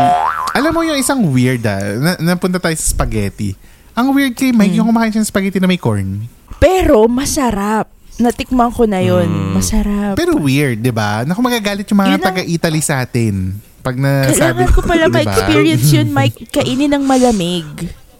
Alam 0.53 0.71
mo 0.71 0.81
yung 0.83 0.95
isang 0.95 1.25
weird 1.25 1.63
ah. 1.63 1.81
Na, 1.97 2.11
napunta 2.23 2.61
tayo 2.61 2.73
sa 2.73 2.85
spaghetti. 2.87 3.57
Ang 3.91 4.09
weird 4.11 4.33
kay 4.33 4.49
Mike, 4.49 4.73
yung 4.73 4.85
kumakain 4.87 5.09
siya 5.09 5.21
ng 5.21 5.29
spaghetti 5.29 5.57
na 5.57 5.65
may 5.65 5.77
corn. 5.77 6.29
Pero 6.55 7.05
masarap. 7.05 7.89
Natikman 8.15 8.69
ko 8.69 8.85
na 8.85 9.01
yun. 9.01 9.25
Mm. 9.25 9.51
Masarap. 9.53 10.13
Pero 10.13 10.37
weird, 10.37 10.77
di 10.77 10.89
ba? 10.89 11.25
Naku 11.25 11.41
magagalit 11.41 11.85
yung 11.87 11.97
mga 11.97 12.09
Yun 12.09 12.15
ang- 12.15 12.27
taga-Italy 12.27 12.77
sa 12.79 13.01
atin. 13.01 13.57
Pag 13.81 13.97
nasabi, 13.97 14.37
Kailangan 14.63 14.69
ko 14.69 14.79
pala 14.79 15.05
di 15.05 15.09
ba? 15.09 15.17
ma-experience 15.19 15.87
yun, 15.91 16.07
Mike. 16.07 16.45
Kainin 16.47 16.87
ng 16.89 17.03
malamig. 17.03 17.65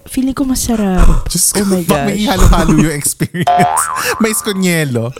Feeling 0.05 0.33
ko 0.33 0.43
masarap. 0.43 1.05
Diyos 1.31 1.51
Oh 1.51 1.55
ko, 1.55 1.61
my 1.65 1.81
bak 1.81 2.01
may 2.05 2.17
gosh. 2.17 2.27
halo-halo 2.29 2.73
yung 2.77 2.93
experience. 2.93 3.83
may 4.21 4.31
skonyelo. 4.31 5.15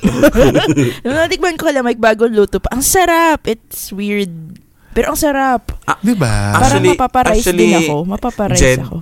Nung 1.01 1.17
natikman 1.21 1.55
ko 1.55 1.67
lang, 1.67 1.81
Mike, 1.81 1.97
bago 1.97 2.25
luto 2.25 2.59
pa. 2.59 2.71
Ang 2.71 2.81
sarap. 2.81 3.43
It's 3.45 3.89
weird. 3.89 4.59
Pero 4.91 5.09
ang 5.09 5.17
sarap. 5.17 5.73
Di 5.99 6.13
ba? 6.13 6.53
Parang 6.53 6.77
Actually- 6.77 6.91
mapaparize 6.91 7.41
actually, 7.41 7.59
din 7.65 7.73
ako. 7.81 7.95
Mapaparize 8.05 8.59
Jed, 8.59 8.79
ako. 8.79 8.97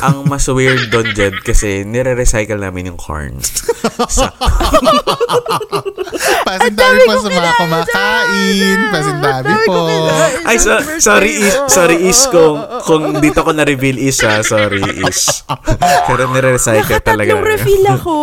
Ang 0.00 0.28
mas 0.28 0.46
weird 0.48 0.92
doon, 0.92 1.12
Jed, 1.16 1.40
kasi 1.42 1.82
nire-recycle 1.84 2.60
namin 2.60 2.92
yung 2.92 2.98
corn. 3.00 3.40
Sa, 4.08 4.30
Pasintabi 6.46 6.98
po 7.06 7.12
sa 7.20 7.30
mga 7.30 7.52
kumakain. 7.56 8.78
Pasintabi 8.92 9.52
po. 9.64 9.80
ay, 10.44 10.56
so, 10.60 10.76
sorry, 11.00 11.32
is, 11.40 11.54
sorry, 11.68 11.96
is, 12.04 12.20
kung, 12.28 12.60
kung 12.84 13.04
dito 13.18 13.40
ko 13.40 13.50
na-reveal 13.52 13.96
is, 14.00 14.20
ah, 14.24 14.44
sorry, 14.44 14.82
is. 14.82 15.44
Pero 16.08 16.28
nire-recycle 16.28 17.00
talaga. 17.00 17.32
Nakatatlong 17.36 17.44
refill 17.44 17.84
ako. 17.88 18.16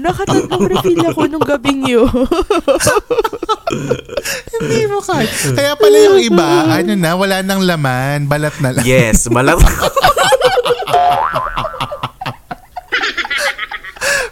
Nakatatlong 0.00 0.64
refill 0.68 1.02
ako 1.06 1.20
nung 1.30 1.46
gabing 1.46 1.82
yun. 1.86 2.10
Hindi 4.56 4.80
mo 4.88 4.98
kaya. 5.02 5.28
Kaya 5.28 5.72
pala 5.76 5.96
yung 6.12 6.20
iba, 6.22 6.48
ano 6.70 6.92
na, 6.96 7.10
wala 7.14 7.42
nang 7.42 7.62
laman, 7.62 8.26
balat 8.26 8.54
na 8.62 8.74
lang. 8.74 8.84
Yes, 8.86 9.28
malam. 9.30 9.58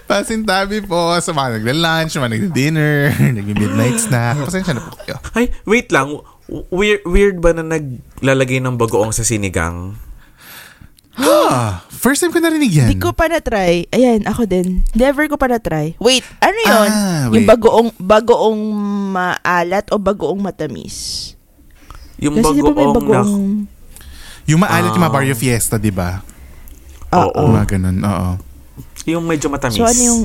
Pasintabi 0.04 0.85
po 0.85 1.16
sa 1.19 1.33
mga 1.33 1.59
nagla-lunch, 1.59 2.12
mga 2.14 2.31
nagla-dinner, 2.31 2.97
nag-midnight 3.40 3.99
snack. 3.99 4.37
Pasensya 4.38 4.76
na 4.76 4.85
po 4.85 4.95
kayo. 5.00 5.16
Ay, 5.33 5.49
wait 5.64 5.88
lang. 5.90 6.21
Weird, 6.69 7.02
weird 7.02 7.37
ba 7.40 7.50
na 7.50 7.64
naglalagay 7.64 8.61
ng 8.61 8.76
bagoong 8.76 9.11
sa 9.11 9.25
sinigang? 9.25 9.97
Ah, 11.16 11.87
first 11.88 12.21
time 12.21 12.31
ko 12.31 12.38
narinig 12.38 12.75
yan. 12.75 12.90
Hindi 12.90 13.00
ko 13.00 13.14
pa 13.14 13.26
na-try. 13.26 13.87
Ayan, 13.90 14.26
ako 14.26 14.45
din. 14.45 14.83
Never 14.93 15.25
ko 15.25 15.38
pa 15.38 15.47
na-try. 15.47 15.95
Wait, 15.97 16.26
ano 16.38 16.59
yun? 16.59 16.90
Ah, 16.90 17.25
yung 17.31 17.47
bagoong, 17.47 17.88
bagoong 17.97 18.61
maalat 19.11 19.88
o 19.88 19.97
bagoong 19.97 20.43
matamis? 20.43 21.33
Yung 22.19 22.37
Kasi 22.37 22.54
di 22.54 22.61
ba 22.61 22.71
may 22.71 22.85
bagoong, 22.85 22.95
bagoong... 22.95 23.31
na... 23.57 23.73
Yung 24.45 24.61
maalat 24.61 24.90
yung 24.90 25.00
mga 25.00 25.09
Ah. 25.09 25.16
Barrio 25.16 25.35
Fiesta, 25.35 25.75
di 25.75 25.88
ba? 25.88 26.21
Oo. 27.14 27.30
Oo. 27.30 27.52
Mga 27.54 27.66
ganun, 27.78 27.99
oo. 28.02 28.30
Yung 29.06 29.25
medyo 29.28 29.47
matamis. 29.52 29.78
So 29.78 29.87
ano 29.87 30.02
yung... 30.02 30.21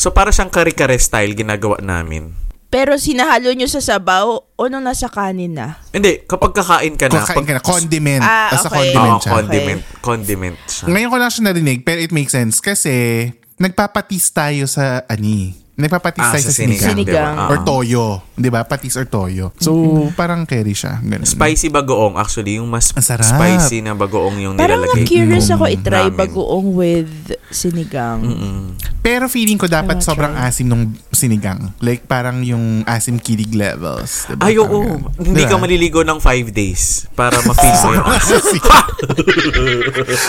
So, 0.00 0.16
para 0.16 0.32
siyang 0.32 0.48
kare-kare 0.48 0.96
style 0.96 1.36
ginagawa 1.36 1.76
namin. 1.84 2.32
Pero 2.70 2.94
sinahalo 2.96 3.50
nyo 3.50 3.66
sa 3.66 3.82
sabaw 3.82 4.30
o 4.56 4.62
nung 4.70 4.86
nasa 4.86 5.10
kanin 5.10 5.58
na? 5.58 5.76
Hindi, 5.90 6.22
kapag 6.24 6.54
kakain 6.54 6.94
ka 6.94 7.10
na, 7.10 7.20
Kakain 7.20 7.44
ka 7.44 7.54
na, 7.58 7.60
condiment. 7.60 8.22
Ah, 8.22 8.54
As 8.54 8.62
a 8.64 8.70
okay. 8.70 8.94
condiment 8.94 9.10
Oo, 9.10 9.20
siya. 9.20 9.32
condiment. 9.34 9.80
Condiment 10.00 10.56
siya. 10.70 10.84
Ngayon 10.86 11.08
ko 11.10 11.16
lang 11.18 11.30
siya 11.34 11.44
narinig, 11.50 11.78
pero 11.82 11.98
it 11.98 12.14
makes 12.14 12.30
sense 12.30 12.62
kasi 12.62 13.26
nagpapatis 13.58 14.30
tayo 14.30 14.70
sa 14.70 15.02
ani. 15.10 15.52
Nagpapatis 15.80 16.20
Ah, 16.20 16.32
tayo 16.32 16.42
sa 16.42 16.46
sa 16.46 16.58
sinigang. 16.58 16.90
sinigang. 16.92 17.34
Diba? 17.34 17.48
Or 17.48 17.56
Ah. 17.56 17.64
toyo. 17.64 18.04
Di 18.34 18.48
ba? 18.48 18.60
Patis 18.62 18.94
or 18.94 19.04
toyo. 19.04 19.52
So, 19.56 19.72
parang 20.12 20.44
carry 20.44 20.72
siya. 20.72 20.96
Ganun. 20.98 21.24
Spicy 21.24 21.68
bagoong. 21.68 22.14
Actually, 22.14 22.56
yung 22.56 22.68
mas 22.68 22.92
spicy 22.92 23.80
na 23.80 23.92
bagoong 23.92 24.36
yung 24.38 24.54
Parang 24.54 24.80
nilalagay. 24.80 25.02
na-curious 25.02 25.46
ko 25.46 25.54
ako 25.54 25.64
itry 25.66 26.00
namin. 26.06 26.16
bagoong 26.18 26.68
with 26.70 27.12
sinigang. 27.50 28.20
Mm-mm. 28.22 28.60
Pero 29.00 29.26
feeling 29.26 29.56
ko 29.56 29.64
dapat 29.64 29.96
I'll 29.96 30.06
sobrang 30.06 30.30
try. 30.30 30.46
asim 30.46 30.66
nung 30.66 30.84
sinigang. 31.10 31.72
Like 31.78 32.04
parang 32.04 32.40
yung 32.40 32.84
asim 32.84 33.16
kilig 33.16 33.50
levels. 33.50 34.24
Diba? 34.26 34.40
Ay, 34.42 34.54
Parang 34.54 34.68
oo. 34.70 34.80
ganun. 35.00 35.24
Hindi 35.26 35.42
ka 35.42 35.56
maliligo 35.56 36.00
ng 36.02 36.18
five 36.18 36.48
days 36.50 37.08
para 37.10 37.40
ma-feel 37.40 37.76
mo 37.78 37.90
yung 37.94 38.08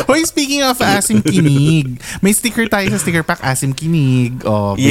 Hoy, 0.05 0.23
speaking 0.23 0.63
of 0.63 0.79
asim 0.79 1.19
kinig, 1.21 1.99
may 2.19 2.31
sticker 2.31 2.67
tayo 2.67 2.87
sa 2.87 2.97
sticker 2.97 3.21
pack, 3.21 3.39
asim 3.41 3.71
kinig. 3.71 4.39
Oh, 4.43 4.75
yan. 4.75 4.87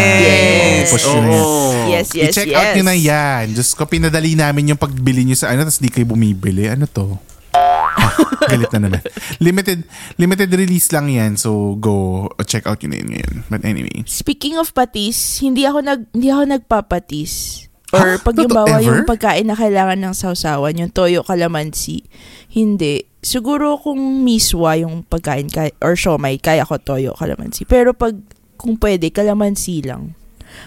Yes! 0.00 0.90
Push 0.90 1.06
nyo. 1.06 1.20
Oo. 1.20 1.60
Yes, 1.90 2.08
yes, 2.16 2.32
I-check 2.32 2.50
yes. 2.50 2.58
out 2.58 2.68
nyo 2.78 2.84
na 2.86 2.96
yan. 2.96 3.44
Diyos 3.52 3.70
ko, 3.76 3.84
pinadali 3.84 4.34
namin 4.34 4.74
yung 4.74 4.80
pagbili 4.80 5.26
nyo 5.26 5.36
sa 5.36 5.52
ano, 5.52 5.66
tapos 5.66 5.82
di 5.82 5.90
kayo 5.92 6.06
bumibili. 6.08 6.66
Ano 6.70 6.88
to? 6.88 7.18
Ah, 7.50 8.14
galit 8.50 8.70
na 8.70 8.86
naman. 8.86 9.02
Limited 9.42 9.82
limited 10.14 10.50
release 10.54 10.94
lang 10.94 11.10
yan. 11.10 11.34
So, 11.34 11.74
go 11.82 12.26
check 12.46 12.66
out 12.70 12.78
yun 12.78 12.94
na 12.94 12.98
yun 13.02 13.10
ngayon. 13.10 13.34
But 13.50 13.62
anyway. 13.66 14.06
Speaking 14.06 14.54
of 14.54 14.70
patis, 14.70 15.42
hindi 15.42 15.66
ako 15.66 15.82
nag 15.82 16.00
hindi 16.14 16.30
ako 16.30 16.42
nagpapatis. 16.46 17.66
Or 17.90 18.06
Ha? 18.06 18.22
pag 18.22 18.38
yung 18.38 18.54
bawa 18.54 18.78
ever? 18.78 18.86
yung 18.86 19.02
pagkain 19.02 19.50
na 19.50 19.58
kailangan 19.58 19.98
ng 19.98 20.14
sausawan, 20.14 20.78
yung 20.78 20.94
toyo 20.94 21.26
kalamansi, 21.26 22.06
hindi. 22.54 23.02
Siguro 23.18 23.74
kung 23.82 23.98
miswa 24.22 24.78
yung 24.78 25.02
pagkain 25.02 25.50
kay, 25.50 25.74
or 25.82 25.98
siomay, 25.98 26.38
kaya 26.38 26.62
ko 26.62 26.78
toyo 26.78 27.18
kalamansi. 27.18 27.66
Pero 27.66 27.90
pag 27.90 28.14
kung 28.60 28.76
pwede, 28.76 29.08
kalamansi 29.08 29.82
lang. 29.82 30.12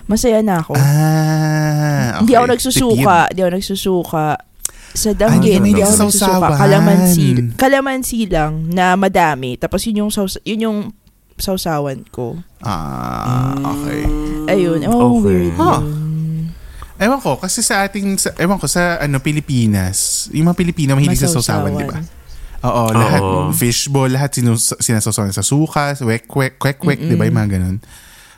Masaya 0.04 0.42
na 0.42 0.60
ako. 0.60 0.74
Ah, 0.74 0.84
okay. 0.84 2.20
Hindi 2.20 2.34
ako 2.34 2.46
nagsusuka, 2.50 3.16
hindi 3.30 3.42
ako 3.42 3.52
nagsusuka. 3.54 4.26
Sa 4.94 5.10
danggit, 5.12 5.58
hindi 5.60 5.82
ako 5.82 5.94
nagsusuka. 6.02 6.48
Kalamansi, 6.56 7.26
kalamansi 7.54 8.20
lang 8.26 8.68
na 8.68 8.94
madami. 8.94 9.56
Tapos 9.56 9.86
yun 9.86 10.06
yung, 10.06 10.12
saus- 10.12 10.42
yun 10.42 10.60
yung 10.62 10.78
sausawan 11.36 12.06
ko. 12.10 12.38
Ah, 12.62 13.54
okay. 13.58 14.02
Ayun. 14.50 14.86
Oh, 14.88 15.18
Okay. 15.18 15.50
weird. 15.50 15.54
Huh. 15.56 15.82
Ewan 16.96 17.20
ko, 17.20 17.36
kasi 17.36 17.60
sa 17.60 17.84
ating, 17.84 18.16
sa, 18.16 18.32
ewan 18.38 18.56
ko, 18.56 18.70
sa 18.70 19.02
ano, 19.02 19.18
Pilipinas, 19.20 20.30
yung 20.32 20.48
mga 20.48 20.58
Pilipino 20.58 20.94
mahilig 20.96 21.20
sa 21.20 21.28
sausawan, 21.28 21.74
di 21.74 21.84
ba? 21.84 22.00
Oo, 22.64 22.84
lahat, 22.90 23.20
Oo. 23.20 23.52
fishball, 23.52 24.08
lahat 24.08 24.32
sinus, 24.34 24.72
sinasawsawan 24.74 25.30
sa 25.30 25.44
suka, 25.44 25.92
sa 25.92 26.04
wek, 26.04 26.24
wek, 26.26 26.56
kwek, 26.56 26.80
kwek, 26.80 26.96
di 26.98 27.14
ba, 27.14 27.28
yung 27.28 27.36
mga 27.38 27.52
ganun. 27.54 27.78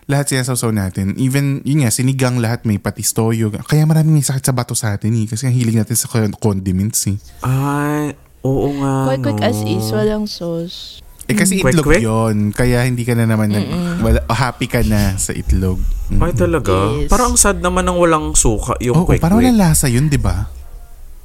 Lahat 0.06 0.26
sinasawsaw 0.26 0.70
natin. 0.70 1.14
Even, 1.16 1.62
yun 1.62 1.82
nga, 1.82 1.90
sinigang 1.90 2.38
lahat 2.38 2.62
may 2.62 2.78
patis 2.78 3.10
toyo. 3.10 3.50
Kaya 3.50 3.86
maraming 3.86 4.14
may 4.14 4.22
sakit 4.22 4.42
sa 4.44 4.54
bato 4.54 4.74
sa 4.74 4.94
atin 4.94 5.14
eh. 5.16 5.26
Kasi 5.26 5.46
ang 5.46 5.54
hilig 5.54 5.74
natin 5.76 5.94
sa 5.94 6.06
con- 6.06 6.34
condiments 6.36 7.06
eh. 7.06 7.18
Ay, 7.42 8.14
oo 8.42 8.70
nga, 8.76 9.10
Quick, 9.10 9.22
quick 9.24 9.42
no. 9.42 9.46
as 9.46 9.62
is, 9.62 9.90
walang 9.90 10.26
sauce. 10.26 11.02
Eh 11.26 11.34
kasi 11.34 11.58
Kwek, 11.58 11.74
itlog 11.74 11.86
kwek? 11.88 12.02
yon 12.02 12.54
Kaya 12.54 12.86
hindi 12.86 13.02
ka 13.02 13.14
na 13.14 13.26
naman, 13.26 13.50
nag, 13.50 13.66
wala, 14.00 14.22
oh, 14.24 14.38
happy 14.38 14.66
ka 14.66 14.82
na 14.82 15.18
sa 15.18 15.34
itlog. 15.34 15.82
Mm. 16.10 16.22
Ay, 16.22 16.32
talaga? 16.34 16.74
Yes. 16.96 17.10
Parang 17.10 17.34
ang 17.34 17.38
sad 17.40 17.58
naman 17.58 17.82
ng 17.84 17.98
walang 17.98 18.34
suka, 18.34 18.78
yung 18.78 18.94
Oo, 18.96 19.06
quick 19.06 19.18
parang 19.18 19.38
quick. 19.38 19.50
walang 19.50 19.58
lasa 19.60 19.86
yun, 19.86 20.06
di 20.06 20.18
ba? 20.18 20.46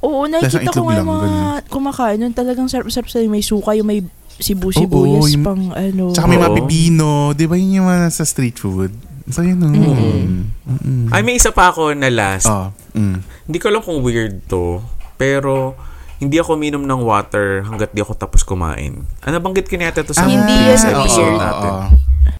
Oo, 0.01 0.25
nakikita 0.25 0.73
ko 0.73 0.89
nga 0.89 0.99
mga 0.99 1.29
ganun. 1.61 1.69
kumakain 1.69 2.17
nun. 2.17 2.33
Talagang 2.33 2.65
sarap-sarap 2.65 3.07
sa 3.07 3.21
may 3.21 3.45
suka, 3.45 3.77
yung 3.77 3.85
may 3.85 4.01
sibu-sibuyas 4.41 5.31
yung- 5.31 5.45
pang 5.45 5.63
ano. 5.71 6.09
Tsaka 6.11 6.25
may 6.25 6.41
mga 6.41 6.57
pipino. 6.57 7.31
Di 7.31 7.45
ba 7.45 7.53
yun 7.53 7.81
yung 7.81 7.87
mga 7.87 8.09
sa 8.09 8.25
street 8.25 8.57
food? 8.57 8.89
So 9.29 9.45
yun. 9.45 9.61
Mm. 9.61 10.49
Mm. 10.65 11.05
Ay, 11.13 11.21
may 11.21 11.37
isa 11.37 11.53
pa 11.53 11.69
ako 11.69 11.93
na 11.93 12.09
last. 12.09 12.49
Oh, 12.49 12.73
mm. 12.91 13.21
Hindi 13.45 13.57
ko 13.61 13.69
alam 13.69 13.85
kung 13.85 14.01
weird 14.01 14.41
to, 14.49 14.81
pero 15.15 15.77
hindi 16.17 16.37
ako 16.37 16.57
minom 16.57 16.85
ng 16.85 17.01
water 17.01 17.65
hanggat 17.65 17.93
di 17.93 18.01
ako 18.01 18.17
tapos 18.17 18.41
kumain. 18.41 19.05
Ano 19.21 19.37
banggit 19.37 19.65
ko 19.65 19.77
na 19.77 19.89
yata 19.89 20.01
to 20.01 20.13
sa 20.13 20.25
Hindi 20.25 20.41
previous 20.41 20.81
yan 20.81 20.93
episode 20.95 21.29
weird. 21.29 21.41
natin. 21.41 21.71
oo. 21.71 21.85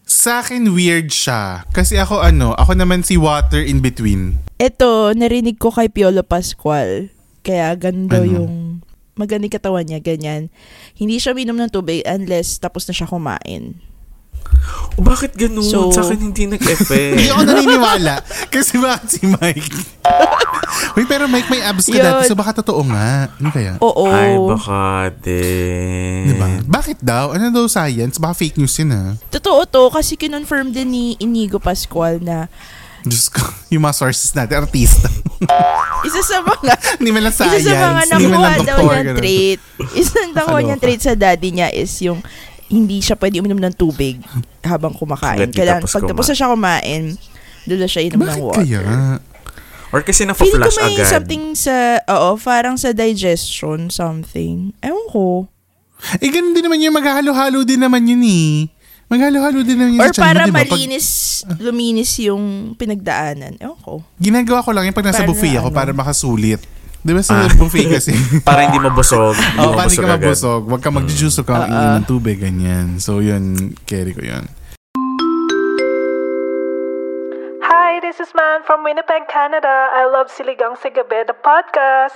Sa 0.02 0.44
akin, 0.44 0.62
weird 0.76 1.08
siya. 1.08 1.64
Kasi 1.72 1.96
ako 1.96 2.20
ano, 2.20 2.52
ako 2.54 2.76
naman 2.76 3.02
si 3.02 3.16
water 3.16 3.64
in 3.64 3.80
between. 3.80 4.38
Ito, 4.60 5.16
narinig 5.16 5.56
ko 5.56 5.72
kay 5.72 5.88
Piolo 5.88 6.22
Pascual. 6.22 7.10
Kaya 7.42 7.74
ganun 7.74 8.06
daw 8.06 8.22
Ano? 8.22 8.32
yung 8.32 8.54
maganda 9.14 9.46
yung 9.46 9.54
katawan 9.54 9.86
niya, 9.86 10.00
ganyan. 10.00 10.50
Hindi 10.94 11.18
siya 11.18 11.34
minom 11.34 11.56
ng 11.56 11.70
tubig 11.70 12.02
unless 12.04 12.58
tapos 12.58 12.86
na 12.86 12.94
siya 12.94 13.06
kumain. 13.06 13.78
O 14.94 15.02
bakit 15.02 15.34
ganun? 15.34 15.64
So- 15.64 15.90
Sa 15.90 16.02
akin 16.04 16.18
hindi 16.24 16.44
Hindi 16.44 16.58
nag-effect. 16.58 17.30
ako 17.30 17.42
naniniwala. 17.44 18.14
Kasi 18.50 18.78
bakit 18.78 19.08
si 19.12 19.24
Mike? 19.26 19.70
Uy, 20.98 21.06
pero 21.06 21.26
Mike 21.26 21.48
may 21.48 21.62
abs 21.62 21.86
ka 21.86 21.94
Yun. 21.94 22.04
dati, 22.04 22.22
so 22.26 22.36
baka 22.36 22.52
totoo 22.56 22.82
nga. 22.90 23.30
Ano 23.32 23.50
kaya? 23.50 23.78
Oo. 23.80 24.06
Ay, 24.08 24.36
baka 24.36 24.82
din. 25.22 26.34
Diba? 26.34 26.48
Bakit 26.64 27.00
daw? 27.00 27.32
Ano 27.32 27.48
daw 27.48 27.66
science? 27.66 28.18
Baka 28.18 28.34
fake 28.36 28.58
news 28.58 28.76
yun 28.76 28.92
ah. 28.92 29.10
Totoo 29.30 29.64
to 29.64 29.88
kasi 29.90 30.16
kinonfirm 30.16 30.72
din 30.72 30.90
ni 30.90 31.06
Inigo 31.18 31.58
Pascual 31.58 32.20
na 32.20 32.50
Diyos 33.02 33.30
ko, 33.30 33.42
yung 33.74 33.82
mga 33.82 33.96
sources 33.96 34.30
natin, 34.32 34.62
artista. 34.62 35.10
isa 36.04 36.22
sa 36.22 36.38
mga 36.40 36.74
Hindi 37.00 37.12
man 37.12 37.22
lang 37.24 37.34
science. 37.34 37.62
isa 37.62 37.74
sa 37.74 37.88
mga 37.90 38.06
nakuha 38.10 38.52
daw 38.62 38.78
niyang 38.82 39.16
trait. 39.16 39.60
Isa 39.94 40.18
nakuha 40.32 40.60
niyang 40.62 40.82
trait 40.82 41.00
sa 41.00 41.14
daddy 41.14 41.50
niya 41.52 41.70
is 41.70 41.92
yung 42.00 42.20
hindi 42.66 43.00
siya 43.00 43.16
pwede 43.16 43.38
uminom 43.38 43.60
ng 43.60 43.76
tubig 43.76 44.18
habang 44.62 44.92
kumakain. 44.92 45.52
Kailangan, 45.52 45.84
pag 45.84 46.08
tapos 46.08 46.26
na 46.26 46.36
siya 46.36 46.48
kumain, 46.48 47.04
doon 47.64 47.80
na 47.80 47.88
siya 47.88 48.02
inom 48.02 48.18
ng 48.18 48.28
Bakit 48.30 48.42
water. 48.42 48.64
kaya? 48.64 48.82
Or 49.92 50.00
kasi 50.02 50.24
Feeling 50.24 50.40
ko 50.56 50.56
na-flash 50.56 50.78
may 50.80 50.96
agad. 50.96 51.12
something 51.12 51.44
sa, 51.52 51.76
oo, 52.08 52.40
parang 52.40 52.80
sa 52.80 52.96
digestion, 52.96 53.92
something. 53.92 54.72
Ewan 54.80 55.06
ko. 55.12 55.52
Eh, 56.18 56.32
ganun 56.32 56.56
din 56.56 56.64
naman 56.64 56.80
yun. 56.80 56.96
Maghahalo-halo 56.96 57.62
din 57.62 57.78
naman 57.78 58.08
yun 58.08 58.24
eh. 58.24 58.72
Maghalo-halo 59.12 59.60
din 59.62 59.76
naman 59.76 59.92
yun 59.94 60.02
Or 60.02 60.10
sa 60.10 60.16
mo, 60.16 60.24
para 60.24 60.48
di 60.48 60.52
ba? 60.52 60.64
Pag 60.64 60.72
malinis, 60.72 61.08
luminis 61.60 62.12
yung 62.22 62.44
pinagdaanan. 62.74 63.60
Ewan 63.60 63.76
ko. 63.78 63.94
ginagawa 64.16 64.64
ko 64.64 64.72
lang 64.72 64.88
yun 64.88 64.96
pag 64.96 65.04
nasa 65.04 65.22
Para 65.22 65.30
buffet 65.30 65.54
ako 65.54 65.68
ano? 65.68 65.76
para 65.76 65.92
makasulit. 65.92 66.62
Di 66.98 67.12
ba 67.12 67.20
sa 67.20 67.44
Ah. 67.44 67.52
buffet 67.52 67.92
kasi? 67.92 68.14
Para 68.48 68.64
hindi 68.64 68.78
mabusog. 68.78 69.34
Hindi 69.34 69.58
Oo, 69.60 69.74
paano 69.74 69.84
mabusog 69.84 70.00
ka 70.00 70.08
agad. 70.08 70.22
mabusog? 70.24 70.62
Huwag 70.64 70.82
ka 70.82 70.90
mag-juice 70.94 71.38
o 71.38 71.44
ka 71.44 71.54
Ah, 71.54 71.66
ah. 71.66 71.94
ng 71.98 72.06
tubig, 72.06 72.38
ganyan. 72.38 73.02
So, 73.02 73.20
yun, 73.20 73.58
carry 73.84 74.14
ko 74.14 74.22
yun. 74.22 74.46
Hi, 77.64 78.00
this 78.00 78.16
is 78.18 78.30
Man 78.32 78.62
from 78.62 78.86
Winnipeg, 78.86 79.26
Canada. 79.28 79.68
I 79.92 80.08
love 80.08 80.30
Siligang 80.30 80.78
sa 80.78 80.88
Gabi, 80.88 81.26
the 81.26 81.34
podcast. 81.34 82.16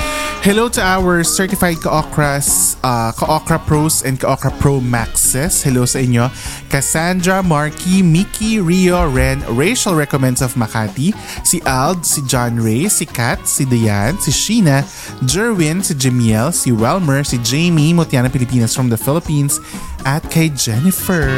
Hello 0.41 0.67
to 0.69 0.81
our 0.81 1.23
certified 1.23 1.77
Kaokras, 1.77 2.75
uh, 2.83 3.11
Kaokra 3.13 3.63
Pros 3.63 4.01
and 4.01 4.19
Kaokra 4.19 4.49
Pro 4.59 4.81
Maxes. 4.81 5.61
Hello 5.61 5.85
sa 5.85 6.01
inyo. 6.01 6.33
Cassandra, 6.65 7.45
Marky, 7.45 8.01
Mickey, 8.01 8.57
Rio, 8.57 9.05
Ren, 9.05 9.45
Rachel 9.53 9.93
Recommends 9.93 10.41
of 10.41 10.57
Makati, 10.57 11.13
si 11.45 11.61
Ald, 11.69 12.01
si 12.01 12.25
John 12.25 12.57
Ray, 12.57 12.89
si 12.89 13.05
Kat, 13.05 13.45
si 13.45 13.69
Diane, 13.69 14.17
si 14.17 14.33
Sheena, 14.33 14.81
Jerwin, 15.29 15.85
si 15.85 15.93
Jamiel, 15.93 16.49
si 16.49 16.73
Welmer, 16.73 17.21
si 17.21 17.37
Jamie, 17.45 17.93
Mutiana 17.93 18.25
Pilipinas 18.25 18.73
from 18.73 18.89
the 18.89 18.97
Philippines, 18.97 19.61
at 20.09 20.25
kay 20.33 20.49
Jennifer. 20.49 21.29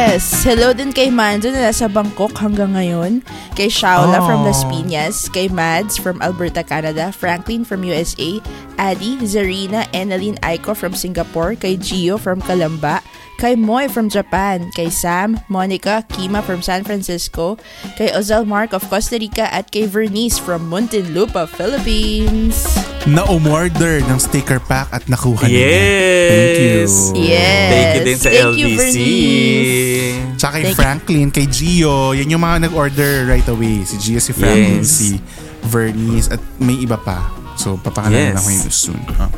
Yes. 0.00 0.48
Hello 0.48 0.72
din 0.72 0.96
kay 0.96 1.12
Manzo 1.12 1.52
na 1.52 1.68
nasa 1.68 1.84
Bangkok 1.84 2.32
hanggang 2.40 2.72
ngayon. 2.72 3.20
Kay 3.52 3.68
Shaula 3.68 4.16
Oh. 4.16 4.24
from 4.24 4.48
Las 4.48 4.64
Piñas. 4.64 5.28
Kay 5.28 5.52
Mads 5.52 6.00
from 6.00 6.24
Alberta, 6.24 6.64
Canada. 6.64 7.12
Franklin 7.12 7.68
from 7.68 7.84
USA. 7.84 8.40
Adi, 8.80 9.20
Zarina, 9.28 9.84
Enaline 9.92 10.40
Aiko 10.40 10.72
from 10.72 10.96
Singapore. 10.96 11.52
Kay 11.54 11.76
Gio 11.76 12.16
from 12.16 12.40
Kalamba. 12.40 13.04
Kay 13.36 13.52
Moy 13.56 13.88
from 13.92 14.08
Japan. 14.08 14.72
Kay 14.72 14.88
Sam, 14.88 15.36
Monica, 15.52 16.00
Kima 16.08 16.40
from 16.40 16.64
San 16.64 16.80
Francisco. 16.80 17.60
Kay 18.00 18.08
Ozal 18.16 18.48
Mark 18.48 18.72
of 18.72 18.80
Costa 18.88 19.20
Rica. 19.20 19.52
At 19.52 19.68
kay 19.68 19.84
Vernice 19.84 20.40
from 20.40 20.72
Muntinlupa, 20.72 21.44
Philippines. 21.44 22.64
Na-umorder 23.04 24.00
ng 24.04 24.16
sticker 24.16 24.60
pack 24.60 24.88
at 24.92 25.04
nakuha 25.08 25.44
nila. 25.44 25.56
Yes! 25.60 25.72
Thank 26.28 26.56
you. 26.56 26.68
Yes. 27.20 27.68
Thank 27.72 27.88
you 27.92 28.02
din 28.04 28.16
sa 28.16 28.28
Thank 28.28 28.56
you, 28.56 28.66
LBC. 28.68 28.76
Vernice. 28.76 30.36
Tsaka 30.36 30.52
kay 30.52 30.60
Thank 30.60 30.72
you. 30.72 30.76
Franklin, 30.80 31.26
kay 31.28 31.46
Gio, 31.48 31.96
yan 32.12 32.28
yung 32.28 32.40
mga 32.40 32.68
nag-order 32.68 33.28
right 33.28 33.48
away. 33.48 33.84
Si 33.84 33.96
Gio, 34.00 34.20
si 34.20 34.32
Franklin, 34.32 34.84
Yes. 34.84 34.92
si 34.92 35.08
Vernice, 35.68 36.32
at 36.32 36.40
may 36.56 36.76
iba 36.80 36.96
pa. 36.96 37.39
So, 37.60 37.76
papakalaman 37.76 38.32
Yes. 38.32 38.40
ako 38.40 38.48
yun 38.48 38.70
soon. 38.72 39.00
Ah, 39.14 39.28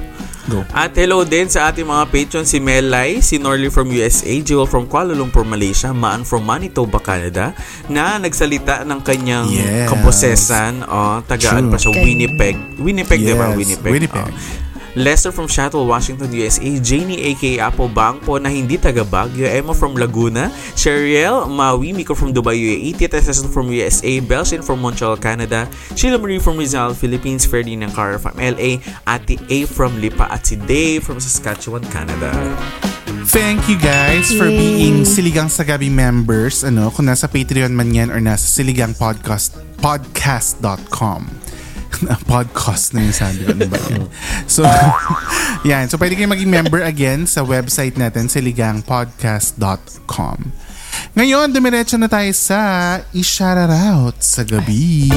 go. 0.46 0.62
At 0.70 0.94
hello 0.94 1.26
din 1.26 1.46
sa 1.46 1.66
ating 1.66 1.82
mga 1.82 2.06
patrons 2.06 2.46
si 2.46 2.62
Melay, 2.62 3.18
si 3.18 3.35
Norley 3.37 3.66
from 3.66 3.90
USA, 3.90 4.30
Jewel 4.38 4.70
from 4.70 4.87
Kuala 4.87 5.11
Lumpur, 5.11 5.42
Malaysia, 5.42 5.90
Maan 5.90 6.22
from 6.22 6.46
Manitoba, 6.46 7.02
Canada, 7.02 7.50
na 7.88 8.18
nagsalita 8.18 8.87
ng 8.87 9.00
kanyang 9.02 9.50
Yes. 9.50 9.90
kaposesan, 9.90 10.87
oh, 10.87 11.18
tagaan 11.26 11.66
True. 11.66 11.70
pa 11.70 11.76
siya, 11.76 11.90
Winnipeg. 11.98 12.54
Winnipeg, 12.78 13.18
di 13.20 13.35
ba? 13.35 13.50
Yes, 13.50 13.58
Winnipeg. 13.58 13.90
Winnipeg. 13.90 14.26
Oh. 14.30 14.70
Lester 14.94 15.33
from 15.33 15.48
Seattle, 15.48 15.87
Washington, 15.88 16.33
USA, 16.37 16.78
Janie 16.81 17.33
aka 17.33 17.59
Apple 17.64 17.88
Bangpo 17.88 18.37
na 18.37 18.52
hindi 18.52 18.76
taga 18.76 19.05
Baguio, 19.05 19.48
Emma 19.48 19.72
from 19.72 19.96
Laguna, 19.96 20.52
Sheriel 20.76 21.48
Maui, 21.48 21.92
Miko 21.96 22.12
from 22.14 22.33
Dubai, 22.37 22.61
UAE, 22.61 22.98
Tita 23.00 23.20
Cecil 23.20 23.48
from 23.48 23.72
USA, 23.72 24.20
Belsin 24.20 24.61
from 24.61 24.85
Montreal, 24.85 25.16
Canada, 25.16 25.64
Sheila 25.96 26.18
Marie 26.20 26.38
from 26.38 26.61
Rizal, 26.61 26.92
Philippines, 26.92 27.48
Ferdinand 27.48 27.96
Carr 27.96 28.18
from 28.20 28.37
LA, 28.37 28.85
Ate 29.09 29.40
A 29.48 29.64
from 29.64 29.96
Lipa 30.00 30.28
at 30.28 30.44
si 30.44 30.57
Dave 30.57 31.02
from 31.05 31.20
Saskatchewan, 31.20 31.83
Canada. 31.88 32.28
Thank 33.33 33.64
you 33.70 33.81
guys 33.81 34.28
for 34.35 34.44
Yay. 34.44 34.59
being 34.61 35.09
Siligang 35.09 35.48
sa 35.48 35.64
Gabi 35.64 35.88
members. 35.88 36.66
Ano, 36.68 36.92
kung 36.92 37.09
nasa 37.09 37.31
Patreon 37.33 37.72
man 37.72 37.88
yan 37.94 38.12
or 38.12 38.20
nasa 38.20 38.44
Siligang 38.44 38.92
Podcast, 38.92 39.57
podcast.com. 39.81 41.41
podcast 42.31 42.94
na 42.96 43.00
yung 43.07 43.16
sabi 43.16 43.44
ko. 43.44 43.52
Ano 43.55 43.66
ba 43.68 43.78
yun? 43.90 44.09
So, 44.48 44.64
yan. 45.68 45.88
So, 45.92 45.98
pwede 46.00 46.16
kayo 46.16 46.28
maging 46.31 46.50
member 46.50 46.81
again 46.83 47.26
sa 47.28 47.44
website 47.44 47.96
natin, 48.00 48.28
siligangpodcast.com. 48.28 50.38
Ngayon, 51.12 51.52
dumiretso 51.52 52.00
na 52.00 52.09
tayo 52.09 52.33
sa 52.33 52.61
i-shoutout 53.12 54.16
sa 54.20 54.42
gabi. 54.44 55.09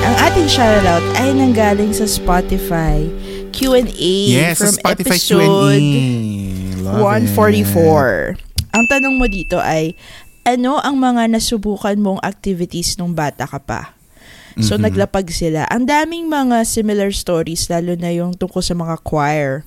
Ang 0.00 0.16
ating 0.26 0.48
shoutout 0.48 1.04
ay 1.20 1.32
nanggaling 1.36 1.92
sa 1.92 2.08
Spotify 2.08 3.04
Q&A 3.50 4.14
Yes, 4.30 4.58
sa 4.58 4.70
from 4.70 4.76
Spotify 4.80 5.18
episode 5.20 5.76
Q&A. 5.76 6.80
Love 6.80 6.96
it. 6.96 7.36
144. 7.36 8.72
Ang 8.72 8.84
tanong 8.88 9.14
mo 9.18 9.26
dito 9.26 9.58
ay, 9.60 9.98
ano 10.46 10.78
ang 10.80 10.96
mga 10.96 11.28
nasubukan 11.28 11.98
mong 12.00 12.24
activities 12.24 12.96
nung 12.96 13.12
bata 13.12 13.44
ka 13.44 13.60
pa? 13.60 13.99
So, 14.58 14.74
Mhm. 14.74 14.90
naglapag 14.90 15.30
sila. 15.30 15.62
Ang 15.70 15.86
daming 15.86 16.26
mga 16.26 16.66
similar 16.66 17.14
stories, 17.14 17.70
lalo 17.70 17.94
na 17.94 18.10
yung 18.10 18.34
tungkol 18.34 18.58
sa 18.58 18.74
mga 18.74 18.98
choir. 19.06 19.62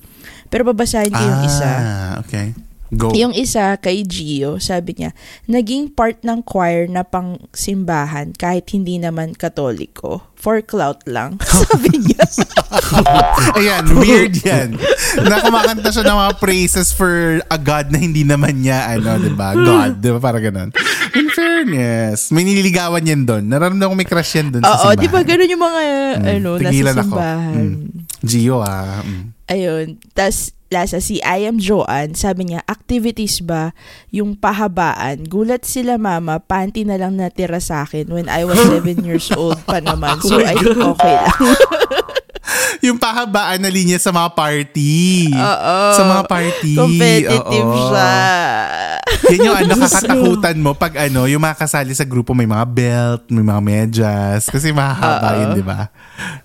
Pero 0.52 0.68
babasahin 0.68 1.08
ko 1.08 1.22
yung 1.22 1.42
isa. 1.48 1.72
Ah, 1.72 2.12
okay. 2.20 2.52
Go. 2.92 3.10
Yung 3.16 3.32
isa 3.32 3.80
kay 3.80 4.04
Gio, 4.04 4.60
sabi 4.60 4.92
niya, 4.92 5.16
naging 5.48 5.88
part 5.88 6.20
ng 6.20 6.44
choir 6.44 6.84
na 6.84 7.00
pang 7.00 7.40
simbahan 7.56 8.36
kahit 8.36 8.68
hindi 8.76 9.00
naman 9.00 9.32
katoliko. 9.32 10.20
For 10.36 10.60
clout 10.60 11.00
lang. 11.08 11.40
sabi 11.64 11.96
niya. 11.96 12.28
Ayan, 13.58 13.84
weird 13.96 14.36
yan. 14.44 14.76
na 15.24 15.40
kumakanta 15.40 15.88
siya 15.88 16.04
ng 16.04 16.18
mga 16.28 16.32
praises 16.36 16.92
for 16.92 17.40
a 17.48 17.56
God 17.56 17.88
na 17.88 17.96
hindi 17.96 18.20
naman 18.20 18.60
niya, 18.60 18.92
ano, 19.00 19.16
di 19.16 19.32
ba? 19.32 19.56
God, 19.56 20.04
di 20.04 20.08
ba? 20.12 20.20
Parang 20.20 20.44
ganun. 20.44 20.70
In 21.16 21.32
fairness, 21.32 22.28
may 22.28 22.44
nililigawan 22.44 23.00
yan 23.00 23.24
doon. 23.24 23.48
Nararamdaman 23.48 23.90
ko 23.90 23.96
may 23.96 24.04
crush 24.06 24.36
yan 24.36 24.52
doon 24.52 24.62
sa 24.62 24.70
Oo, 24.70 24.92
simbahan. 24.92 25.00
di 25.00 25.08
ba 25.08 25.20
ganun 25.24 25.48
yung 25.48 25.64
mga, 25.64 25.82
ano, 26.20 26.50
nasa 26.60 26.64
tigilan 26.68 26.94
ako. 27.00 27.04
simbahan. 27.08 27.54
Mm. 27.56 27.86
Gio, 28.20 28.56
ah. 28.60 29.00
Mm. 29.00 29.24
Ayun. 29.48 29.86
Tapos, 30.12 30.52
lasa 30.74 30.98
si 30.98 31.22
I 31.22 31.46
am 31.46 31.62
Joanne, 31.62 32.18
sabi 32.18 32.50
niya, 32.50 32.66
activities 32.66 33.38
ba 33.38 33.70
yung 34.10 34.34
pahabaan? 34.34 35.30
Gulat 35.30 35.62
sila 35.62 35.94
mama, 35.94 36.42
panty 36.42 36.82
na 36.82 36.98
lang 36.98 37.14
natira 37.14 37.62
sa 37.62 37.86
akin 37.86 38.10
when 38.10 38.26
I 38.26 38.42
was 38.42 38.58
7 38.74 39.06
years 39.06 39.30
old 39.38 39.62
pa 39.62 39.78
naman. 39.78 40.18
So, 40.18 40.42
I 40.42 40.58
think 40.58 40.82
okay 40.98 41.14
lang. 41.22 41.38
Yung 42.80 42.96
pahabaan 42.96 43.58
na 43.58 43.68
linya 43.68 43.96
sa 43.96 44.08
mga 44.08 44.32
party. 44.32 45.30
Oo. 45.30 45.76
Sa 45.92 46.02
mga 46.02 46.22
party. 46.24 46.72
Competitive 46.74 47.38
Oo. 47.68 47.88
siya. 47.88 48.12
Yan 49.26 49.40
yung 49.42 49.58
ano, 49.60 49.72
kakatakutan 49.78 50.56
mo 50.56 50.70
pag 50.72 50.94
ano, 51.00 51.24
yung 51.24 51.40
mga 51.40 51.56
kasali 51.56 51.92
sa 51.92 52.02
grupo 52.02 52.32
may 52.32 52.44
mga 52.44 52.66
belt, 52.66 53.22
may 53.28 53.42
mga 53.42 53.60
medyas. 53.60 54.42
Kasi 54.46 54.70
mahahaba 54.70 55.38
yun, 55.38 55.48
di 55.54 55.64
ba? 55.64 55.88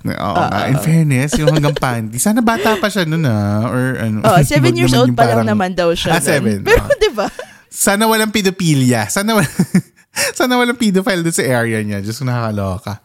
Oo 0.05 0.41
nga. 0.43 0.67
In 0.67 0.77
fairness, 0.77 1.33
yung 1.35 1.49
hanggang 1.49 1.75
panty. 1.81 2.17
Sana 2.17 2.39
bata 2.39 2.75
pa 2.75 2.87
siya 2.87 3.03
nun 3.03 3.23
ah. 3.23 3.65
Or 3.65 3.83
ano. 3.97 4.17
Oh, 4.21 4.37
7 4.37 4.59
Wag 4.59 4.75
years 4.75 4.93
old 4.93 5.11
pa 5.13 5.25
lang 5.25 5.43
parang- 5.43 5.49
naman 5.49 5.71
daw 5.73 5.89
siya. 5.91 6.13
Ah, 6.13 6.19
nun. 6.19 6.27
seven. 6.27 6.57
Pero, 6.61 6.81
Ah. 6.81 6.95
di 6.95 7.11
ba? 7.11 7.27
Sana 7.69 8.05
walang 8.05 8.29
pedophilia. 8.29 9.05
Sana 9.07 9.33
walang... 9.33 9.53
Sana 10.38 10.60
walang 10.60 10.77
pedophile 10.79 11.23
doon 11.23 11.36
sa 11.36 11.45
area 11.45 11.79
niya. 11.84 11.99
Diyos 12.03 12.19
ko 12.19 12.25
nakakaloka. 12.27 12.99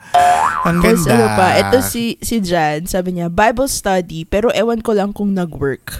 Ang 0.65 0.81
Tapos 0.81 1.05
ganda. 1.05 1.13
ano 1.13 1.27
pa, 1.37 1.47
ito 1.61 1.79
si, 1.85 2.17
si 2.25 2.41
Jan, 2.41 2.89
sabi 2.89 3.21
niya, 3.21 3.29
Bible 3.29 3.69
study, 3.69 4.25
pero 4.25 4.49
ewan 4.57 4.81
ko 4.81 4.97
lang 4.97 5.13
kung 5.13 5.37
nag-work. 5.37 5.93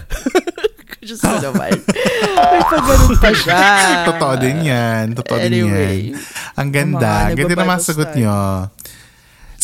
Diyos 1.05 1.21
ko 1.21 1.37
naman. 1.37 1.69
May 2.49 2.63
pa 2.65 2.77
ganun 2.81 3.15
pa 3.21 3.29
siya. 3.29 3.61
Totoo 4.09 4.33
din 4.41 4.57
yan. 4.65 5.13
Totoo 5.13 5.37
din 5.37 5.53
Anyway, 5.53 5.97
yan. 6.09 6.17
Ang 6.57 6.69
ganda. 6.73 7.29
Ang 7.29 7.37
ganda 7.37 7.53
na 7.53 7.61
nagba-Bible 7.61 7.69
mga 7.77 7.81
sagot 7.85 8.09
study. 8.09 8.25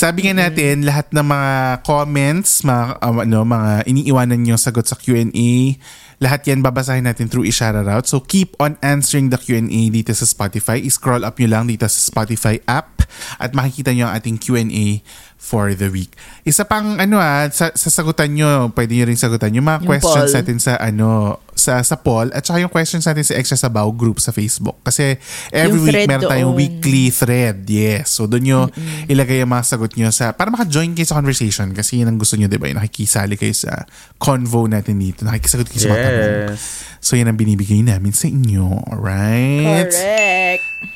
Sabi 0.02 0.26
nga 0.26 0.34
natin, 0.34 0.82
lahat 0.82 1.14
ng 1.14 1.22
mga 1.22 1.86
comments, 1.86 2.66
mga, 2.66 3.06
um, 3.06 3.22
ano, 3.22 3.46
mga 3.46 3.86
iniiwanan 3.86 4.42
nyo 4.42 4.58
sagot 4.58 4.90
sa 4.90 4.98
Q&A, 4.98 5.78
lahat 6.18 6.42
yan 6.50 6.66
babasahin 6.66 7.06
natin 7.06 7.30
through 7.30 7.46
i-shoutout. 7.46 8.10
So 8.10 8.18
keep 8.18 8.58
on 8.58 8.82
answering 8.82 9.30
the 9.30 9.38
Q&A 9.38 9.94
dito 9.94 10.10
sa 10.10 10.26
Spotify. 10.26 10.82
I-scroll 10.82 11.22
up 11.22 11.38
nyo 11.38 11.54
lang 11.54 11.70
dito 11.70 11.86
sa 11.86 12.02
Spotify 12.02 12.58
app 12.66 13.01
at 13.38 13.52
makikita 13.52 13.92
nyo 13.92 14.08
ang 14.08 14.16
ating 14.16 14.38
Q&A 14.38 15.02
for 15.36 15.74
the 15.74 15.90
week. 15.90 16.14
Isa 16.44 16.62
pang 16.64 17.02
ano 17.02 17.18
ah, 17.18 17.50
sa, 17.50 17.74
sasagutan 17.74 18.30
nyo, 18.30 18.70
pwede 18.72 18.94
nyo 18.94 19.06
rin 19.06 19.18
sagutan 19.18 19.50
yung 19.52 19.66
mga 19.66 19.82
Yung 19.82 19.90
questions 19.90 20.30
poll. 20.30 20.38
natin 20.38 20.58
sa 20.58 20.78
ano, 20.78 21.08
sa 21.52 21.82
sa 21.82 21.98
poll 21.98 22.30
at 22.30 22.42
saka 22.42 22.62
yung 22.62 22.70
questions 22.70 23.02
natin 23.02 23.22
sa 23.22 23.34
Extra 23.34 23.58
Sabaw 23.60 23.90
group 23.92 24.22
sa 24.22 24.30
Facebook. 24.30 24.78
Kasi 24.82 25.18
every 25.50 25.82
Yung 25.82 25.86
week 25.90 26.06
meron 26.06 26.30
tayong 26.30 26.54
doon. 26.54 26.62
weekly 26.62 27.10
thread. 27.10 27.66
Yes. 27.66 28.14
So 28.14 28.30
doon 28.30 28.44
nyo 28.44 28.60
ilagay 29.08 29.42
yung 29.42 29.50
mga 29.50 29.66
sagot 29.68 29.98
nyo 29.98 30.10
sa 30.10 30.30
para 30.32 30.48
maka-join 30.48 30.94
kayo 30.94 31.06
sa 31.06 31.18
conversation 31.18 31.74
kasi 31.74 31.98
yun 31.98 32.08
ang 32.08 32.22
gusto 32.22 32.38
nyo, 32.38 32.46
'di 32.46 32.62
ba? 32.62 32.70
Yung 32.70 32.78
nakikisali 32.78 33.34
kayo 33.34 33.52
sa 33.52 33.90
convo 34.18 34.70
natin 34.70 35.02
dito. 35.02 35.26
Nakikisagot 35.26 35.66
kayo 35.68 35.82
sa 35.82 35.90
mga 35.90 36.02
tanong. 36.06 36.30
Yes. 36.54 36.62
So 37.02 37.18
yan 37.18 37.28
ang 37.28 37.38
binibigay 37.38 37.82
namin 37.82 38.14
sa 38.14 38.30
inyo. 38.30 38.94
Alright? 38.94 39.90
Correct. 39.90 40.91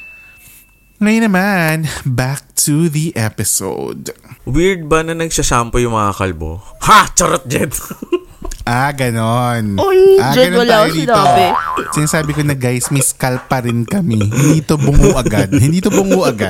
Ngayon 0.96 1.28
naman, 1.28 1.78
back 2.08 2.56
to 2.56 2.88
the 2.88 3.12
episode. 3.20 4.16
Weird 4.48 4.88
ba 4.88 5.04
na 5.04 5.12
nagsashampoo 5.12 5.84
yung 5.84 5.92
mga 5.92 6.16
kalbo? 6.16 6.64
Ha! 6.88 7.12
Charot, 7.12 7.44
Jed! 7.52 7.76
Ah, 8.66 8.90
ganon. 8.90 9.78
Uy, 9.78 10.18
ah, 10.18 10.34
dyan 10.34 10.50
ganon 10.50 10.66
wala 10.66 10.90
sinabi. 10.90 11.46
Sinasabi 11.94 12.32
ko 12.34 12.42
na 12.42 12.58
guys, 12.58 12.90
may 12.90 12.98
scalp 13.00 13.46
pa 13.46 13.62
rin 13.62 13.86
kami. 13.86 14.18
Hindi 14.18 14.66
to 14.66 14.74
bungo 14.76 15.14
agad. 15.14 15.54
Hindi 15.54 15.80
to 15.80 15.94
bungo 15.94 16.26
agad. 16.26 16.50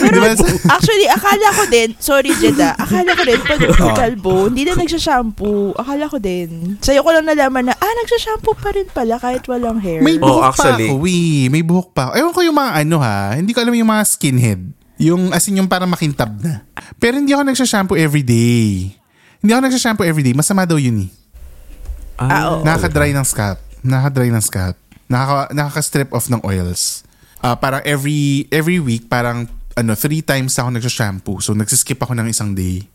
Di 0.00 0.16
ba? 0.16 0.32
Actually, 0.72 1.04
akala 1.06 1.48
ko 1.52 1.62
din, 1.68 1.92
sorry 1.98 2.32
Jeda, 2.32 2.72
akala 2.74 3.12
ko 3.12 3.20
din 3.20 3.36
pag 3.38 3.60
kalbo, 3.94 4.48
hindi 4.48 4.64
na 4.64 4.80
nagsashampoo. 4.80 5.76
Akala 5.76 6.08
ko 6.08 6.16
din. 6.16 6.80
Sa'yo 6.80 7.04
ko 7.04 7.12
lang 7.12 7.28
nalaman 7.28 7.68
na, 7.68 7.76
ah, 7.76 7.94
nagsashampoo 8.00 8.56
pa 8.56 8.72
rin 8.72 8.88
pala 8.88 9.20
kahit 9.20 9.44
walang 9.44 9.84
hair. 9.84 10.00
May 10.00 10.16
Oh, 10.16 10.40
buhok 10.40 10.56
actually. 10.56 10.88
pa 10.88 10.96
ako, 10.96 11.04
eh. 11.04 11.40
May 11.52 11.60
buhok 11.62 11.88
pa 11.92 12.02
ako. 12.08 12.12
Ewan 12.16 12.32
ko 12.32 12.40
yung 12.40 12.56
mga 12.56 12.72
ano 12.80 12.96
ha. 12.98 13.36
Hindi 13.36 13.52
ko 13.52 13.60
alam 13.60 13.76
yung 13.76 13.92
mga 13.92 14.04
skinhead. 14.08 14.60
Yung 14.96 15.36
as 15.36 15.44
in 15.46 15.60
yung 15.60 15.68
parang 15.68 15.92
makintab 15.92 16.32
na. 16.40 16.64
Pero 16.96 17.20
hindi 17.20 17.36
ako 17.36 17.44
nagsashampoo 17.44 18.00
everyday. 18.00 18.96
Hindi 19.44 19.52
ako 19.52 19.62
nagsashampoo 19.68 20.08
everyday. 20.08 20.32
Masama 20.32 20.64
daw 20.64 20.80
yun 20.80 21.04
eh. 21.04 21.10
Ah, 22.16 22.48
oo. 22.48 22.64
Nakaka-dry 22.64 23.12
ng 23.12 23.28
scalp. 23.28 23.60
Nakaka-dry 23.84 24.32
ng 24.32 24.40
scalp. 24.40 24.76
Nakaka, 25.04 25.52
nakaka-strip 25.52 26.08
off 26.16 26.32
ng 26.32 26.40
oils. 26.48 27.04
Ah, 27.44 27.52
parang 27.52 27.84
every 27.84 28.48
every 28.48 28.80
week, 28.80 29.04
parang 29.04 29.44
ano, 29.76 29.92
three 29.92 30.24
times 30.24 30.56
ako 30.56 30.72
nagsashampoo. 30.72 31.44
So, 31.44 31.52
nagsiskip 31.52 32.00
ako 32.00 32.16
ng 32.16 32.32
isang 32.32 32.56
day. 32.56 32.88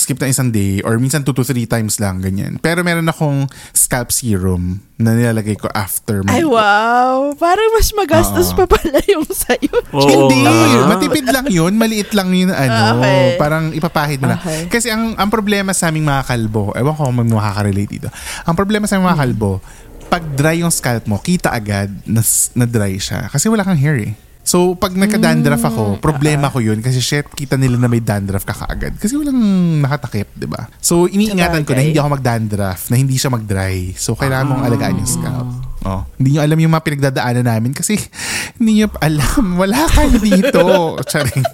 Skip 0.00 0.16
ng 0.16 0.32
isang 0.32 0.48
day 0.48 0.80
or 0.80 0.96
minsan 0.96 1.20
two 1.20 1.36
to 1.36 1.44
three 1.44 1.68
times 1.68 2.00
lang, 2.00 2.24
ganyan. 2.24 2.56
Pero 2.64 2.80
meron 2.80 3.04
akong 3.04 3.44
scalp 3.76 4.08
serum 4.08 4.80
na 4.96 5.12
nilalagay 5.12 5.60
ko 5.60 5.68
after 5.76 6.24
my 6.24 6.40
Ay, 6.40 6.44
wow. 6.48 7.36
Parang 7.36 7.68
mas 7.76 7.92
magastos 7.92 8.56
pa 8.56 8.64
pala 8.64 8.96
yung 9.04 9.28
sa'yo. 9.28 9.76
Oo 9.92 10.08
Hindi, 10.08 10.48
nga. 10.48 10.88
matipid 10.88 11.28
lang 11.28 11.52
yun. 11.52 11.76
Maliit 11.76 12.16
lang 12.16 12.32
yun, 12.32 12.48
ano. 12.48 13.04
Okay. 13.04 13.36
Parang 13.36 13.76
ipapahid 13.76 14.24
mo 14.24 14.32
na. 14.32 14.40
Okay. 14.40 14.72
Kasi 14.72 14.88
ang, 14.88 15.20
ang 15.20 15.28
problema 15.28 15.76
sa 15.76 15.92
aming 15.92 16.08
mga 16.08 16.24
kalbo, 16.24 16.72
ewan 16.72 16.96
ko 16.96 17.04
kung 17.04 17.16
may 17.20 17.28
makaka-relate 17.28 17.92
dito. 17.92 18.08
Ang 18.48 18.56
problema 18.56 18.88
sa 18.88 18.96
aming 18.96 19.12
mga 19.12 19.20
kalbo, 19.20 19.60
pag 20.08 20.24
dry 20.32 20.64
yung 20.64 20.72
scalp 20.72 21.04
mo, 21.04 21.20
kita 21.20 21.52
agad 21.52 21.92
na, 22.08 22.24
na 22.56 22.64
dry 22.64 22.96
siya. 22.96 23.28
Kasi 23.28 23.52
wala 23.52 23.68
kang 23.68 23.76
hair 23.76 24.00
eh. 24.00 24.12
So, 24.50 24.74
pag 24.74 24.90
nagka-dandruff 24.90 25.62
ako, 25.62 25.82
problema 26.02 26.50
ko 26.50 26.58
yun 26.58 26.82
kasi 26.82 26.98
shit, 26.98 27.22
kita 27.30 27.54
nila 27.54 27.78
na 27.78 27.86
may 27.86 28.02
dandruff 28.02 28.42
ka 28.42 28.50
kaagad. 28.50 28.98
Kasi 28.98 29.14
walang 29.14 29.38
nakatakip, 29.78 30.26
di 30.34 30.50
ba? 30.50 30.66
So, 30.82 31.06
iniingatan 31.06 31.62
ko 31.62 31.70
na 31.70 31.86
hindi 31.86 32.02
ako 32.02 32.18
mag-dandruff, 32.18 32.90
na 32.90 32.98
hindi 32.98 33.14
siya 33.14 33.30
mag-dry. 33.30 33.94
So, 33.94 34.18
kailangan 34.18 34.50
mong 34.50 34.62
alagaan 34.66 34.98
yung 34.98 35.06
scalp. 35.06 35.48
Oh, 35.80 36.02
hindi 36.18 36.34
nyo 36.34 36.40
alam 36.42 36.58
yung 36.58 36.72
mga 36.74 36.82
pinagdadaanan 36.82 37.46
namin 37.46 37.72
kasi 37.72 37.94
hindi 38.58 38.82
nyo 38.82 38.90
alam. 38.98 39.54
Wala 39.54 39.86
kayo 39.86 40.18
dito. 40.18 40.60
Charing. 41.14 41.46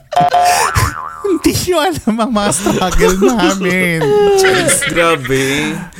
hindi 1.28 1.52
nyo 1.52 1.76
alam 1.78 2.14
ang 2.16 2.32
mga 2.32 2.50
struggle 2.50 3.16
namin. 3.20 4.00
Charing. 4.40 4.70
Grabe. 4.88 5.44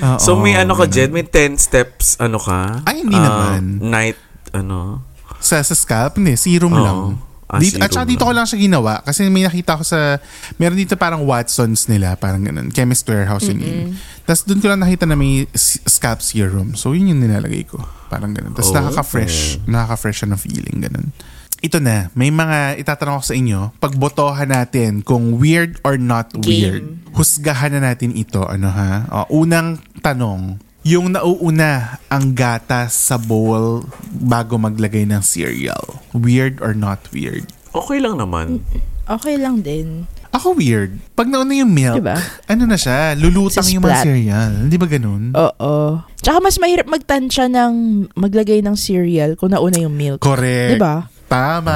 Oo, 0.01 0.17
so 0.17 0.33
may 0.35 0.57
ano 0.57 0.73
ka. 0.73 0.89
Jed? 0.89 1.13
May 1.13 1.23
10 1.23 1.61
steps, 1.61 2.17
ano 2.17 2.41
ka? 2.41 2.81
Ay, 2.89 3.05
hindi 3.05 3.15
Ah, 3.15 3.27
naman. 3.29 3.85
Night, 3.85 4.19
ano? 4.51 5.05
Sa, 5.39 5.61
sa 5.61 5.75
scalp, 5.75 6.17
hindi. 6.17 6.35
Serum 6.35 6.73
Oo. 6.73 6.83
lang. 6.83 7.01
Ah, 7.47 7.63
dito, 7.63 7.79
at 7.79 7.95
saka 7.95 8.11
dito 8.11 8.27
lang. 8.27 8.27
ko 8.27 8.33
lang 8.35 8.47
siya 8.51 8.59
ginawa 8.59 8.93
kasi 9.07 9.31
may 9.31 9.47
nakita 9.47 9.79
ko 9.79 9.87
sa 9.87 10.19
meron 10.59 10.75
dito 10.75 10.99
parang 10.99 11.23
Watsons 11.23 11.87
nila 11.87 12.19
parang 12.19 12.43
ganun 12.43 12.75
chemist 12.75 13.07
warehouse 13.07 13.47
yun 13.47 13.63
yun 13.63 13.79
tapos 14.27 14.51
doon 14.51 14.59
ko 14.59 14.67
lang 14.67 14.83
nakita 14.83 15.07
na 15.07 15.15
may 15.15 15.47
s- 15.55 15.79
scalp 15.87 16.19
serum 16.19 16.75
so 16.75 16.91
yun 16.91 17.15
yung 17.15 17.23
nilalagay 17.23 17.63
ko 17.63 17.79
parang 18.11 18.35
ganun 18.35 18.51
tapos 18.51 18.75
Oh, 18.75 18.83
nakaka-fresh 18.83 19.63
nakaka-fresh 19.63 20.27
siya 20.27 20.35
ng 20.35 20.41
feeling 20.43 20.91
ganun 20.91 21.15
ito 21.63 21.81
na, 21.81 22.13
may 22.13 22.29
mga 22.29 22.77
itatanong 22.77 23.25
ko 23.25 23.25
sa 23.25 23.35
inyo. 23.35 23.61
Pagbotohan 23.81 24.53
natin 24.53 25.01
kung 25.01 25.41
weird 25.41 25.81
or 25.89 25.97
not 25.97 26.29
weird. 26.45 26.85
Husgahan 27.17 27.73
na 27.73 27.81
natin 27.81 28.13
ito. 28.13 28.45
Ano 28.45 28.69
ha? 28.69 29.09
O, 29.25 29.41
unang 29.41 29.81
tanong. 30.05 30.61
Yung 30.87 31.19
nauuna 31.19 31.99
ang 32.07 32.31
gatas 32.31 32.95
sa 32.95 33.19
bowl 33.19 33.83
bago 34.07 34.55
maglagay 34.55 35.03
ng 35.03 35.19
cereal. 35.19 35.83
Weird 36.15 36.63
or 36.63 36.79
not 36.79 37.03
weird? 37.11 37.43
Okay 37.75 37.99
lang 37.99 38.23
naman. 38.23 38.63
Okay 39.11 39.35
lang 39.35 39.67
din. 39.67 40.07
Ako 40.31 40.55
weird. 40.55 40.95
Pag 41.19 41.27
nauna 41.27 41.59
yung 41.59 41.75
milk, 41.75 41.99
Diba? 41.99 42.15
ano 42.23 42.63
na 42.71 42.79
siya, 42.79 43.19
lulutang 43.19 43.67
Sa 43.67 43.75
yung 43.75 43.83
mga 43.83 43.99
cereal. 43.99 44.53
Di 44.71 44.79
ba 44.79 44.87
ganun? 44.87 45.35
Oo. 45.35 46.07
Tsaka 46.23 46.39
mas 46.39 46.55
mahirap 46.63 46.87
magtansya 46.87 47.51
ng 47.51 47.75
maglagay 48.15 48.63
ng 48.63 48.79
cereal 48.79 49.35
kung 49.35 49.51
nauna 49.51 49.83
yung 49.83 49.95
milk. 49.99 50.23
Correct. 50.23 50.79
Diba? 50.79 51.11
Tama. 51.27 51.75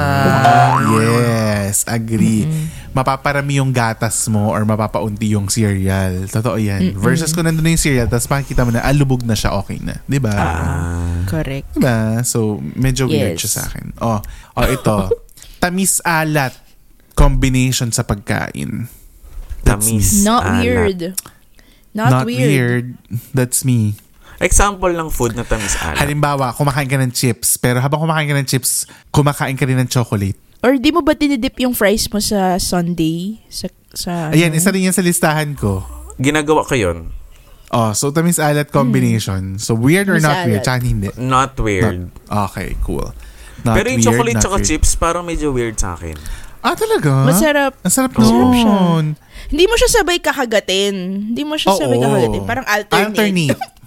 Yes, 0.95 1.83
agree. 1.83 2.47
mapaparami 2.91 3.59
yung 3.59 3.71
gatas 3.71 4.27
mo 4.27 4.51
or 4.51 4.63
mapapaunti 4.67 5.31
yung 5.31 5.47
cereal. 5.47 6.27
Totoo 6.27 6.59
yan. 6.59 6.91
Versus 6.95 7.31
kung 7.31 7.47
nandun 7.47 7.63
na 7.63 7.71
yung 7.71 7.79
cereal, 7.79 8.07
tapos 8.07 8.27
makikita 8.27 8.67
mo 8.67 8.71
na, 8.75 8.83
ah, 8.83 8.91
lubog 8.95 9.23
na 9.23 9.35
siya, 9.35 9.55
okay 9.55 9.79
na. 9.79 9.99
Di 10.03 10.19
ba? 10.19 10.31
Correct. 11.27 11.75
Diba? 11.75 12.19
So, 12.27 12.59
medyo 12.75 13.07
weird 13.07 13.39
Yes. 13.39 13.47
siya 13.47 13.51
sa 13.51 13.61
akin. 13.71 13.85
Oh, 14.03 14.19
oh 14.55 14.67
ito. 14.67 14.97
Tamis-alat 15.63 16.51
combination 17.15 17.91
sa 17.95 18.03
pagkain. 18.03 18.91
That's 19.63 19.87
Tamis. 19.87 20.09
Not 20.25 20.43
alat. 20.43 20.63
weird. 20.63 21.01
Not, 21.91 22.09
Not 22.11 22.25
weird. 22.27 22.39
weird. 22.39 22.85
That's 23.35 23.63
me. 23.63 23.95
Example 24.41 24.89
ng 24.91 25.09
food 25.13 25.37
na 25.37 25.45
tamis 25.45 25.77
alat. 25.77 26.01
Halimbawa, 26.01 26.49
kumakain 26.51 26.89
ka 26.89 26.97
ng 26.97 27.13
chips, 27.13 27.55
pero 27.55 27.77
habang 27.77 28.01
kumakain 28.01 28.25
ka 28.25 28.35
ng 28.35 28.47
chips, 28.49 28.89
kumakain 29.13 29.53
ka 29.53 29.69
rin 29.69 29.77
ng 29.77 29.85
chocolate. 29.85 30.35
Or 30.61 30.77
di 30.77 30.89
mo 30.89 31.01
ba 31.01 31.13
dinidip 31.13 31.57
yung 31.57 31.73
fries 31.73 32.09
mo 32.09 32.17
sa 32.17 32.57
Sunday? 32.57 33.41
Sa, 33.49 33.69
sa 33.93 34.11
Ayan, 34.29 34.49
ano? 34.49 34.57
isa 34.57 34.69
rin 34.69 34.89
yan 34.89 34.93
sa 34.93 35.01
listahan 35.01 35.53
ko. 35.53 35.85
Ginagawa 36.17 36.65
ko 36.65 36.73
yun. 36.73 37.13
Oh, 37.71 37.93
so 37.93 38.11
tamis-alat 38.11 38.67
combination. 38.67 39.55
So, 39.55 39.73
weird 39.73 40.11
or 40.11 40.19
not 40.19 40.43
weird? 40.43 40.59
Tsaka 40.61 40.83
hindi. 40.83 41.07
Not 41.15 41.55
weird. 41.55 42.11
Not- 42.11 42.51
okay, 42.51 42.75
cool. 42.83 43.13
Not 43.63 43.77
Pero 43.79 43.87
yung 43.89 44.01
weird, 44.01 44.09
chocolate 44.11 44.37
tsaka 44.41 44.57
weird. 44.59 44.67
chips, 44.67 44.89
parang 44.97 45.23
medyo 45.23 45.53
weird 45.55 45.79
sa 45.79 45.95
akin. 45.95 46.17
Ah, 46.61 46.77
talaga? 46.77 47.25
Masarap. 47.25 47.73
Ang 47.81 47.89
sarap 47.89 48.13
Masarap 48.13 48.53
siya. 48.53 48.77
Hindi 49.49 49.65
mo 49.65 49.73
siya 49.81 49.89
sabay 49.97 50.17
kakagatin. 50.21 50.95
Hindi 51.33 51.41
mo 51.41 51.57
siya 51.57 51.73
sabay 51.73 51.97
Oo. 51.97 52.05
kakagatin. 52.05 52.41
Parang 52.45 52.65
alternate. 52.69 53.17
Alternate. 53.17 53.61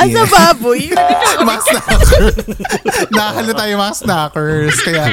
As 0.00 0.12
a 0.16 0.24
baboy. 0.24 0.90
mga 1.48 1.60
snackers. 1.66 2.10
Nakakalo 3.12 3.52
tayo 3.52 3.72
mga 3.76 3.94
snackers. 3.96 4.76
Kaya 4.80 5.04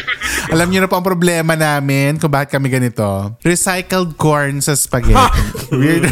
alam 0.52 0.68
niyo 0.72 0.84
na 0.84 0.90
po 0.90 0.96
ang 1.00 1.08
problema 1.08 1.54
namin 1.60 2.16
kung 2.18 2.32
bakit 2.32 2.56
kami 2.56 2.72
ganito. 2.72 3.36
Recycled 3.44 4.16
corn 4.16 4.64
sa 4.64 4.74
spaghetti. 4.74 5.44
Weird. 5.76 6.08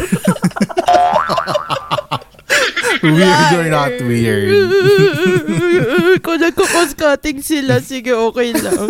weird 3.04 3.52
or 3.56 3.68
not 3.70 3.94
weird? 4.02 4.50
Kung 6.26 6.40
nagkukos-cutting 6.42 7.44
sila, 7.44 7.84
sige, 7.84 8.16
okay 8.16 8.56
lang. 8.56 8.88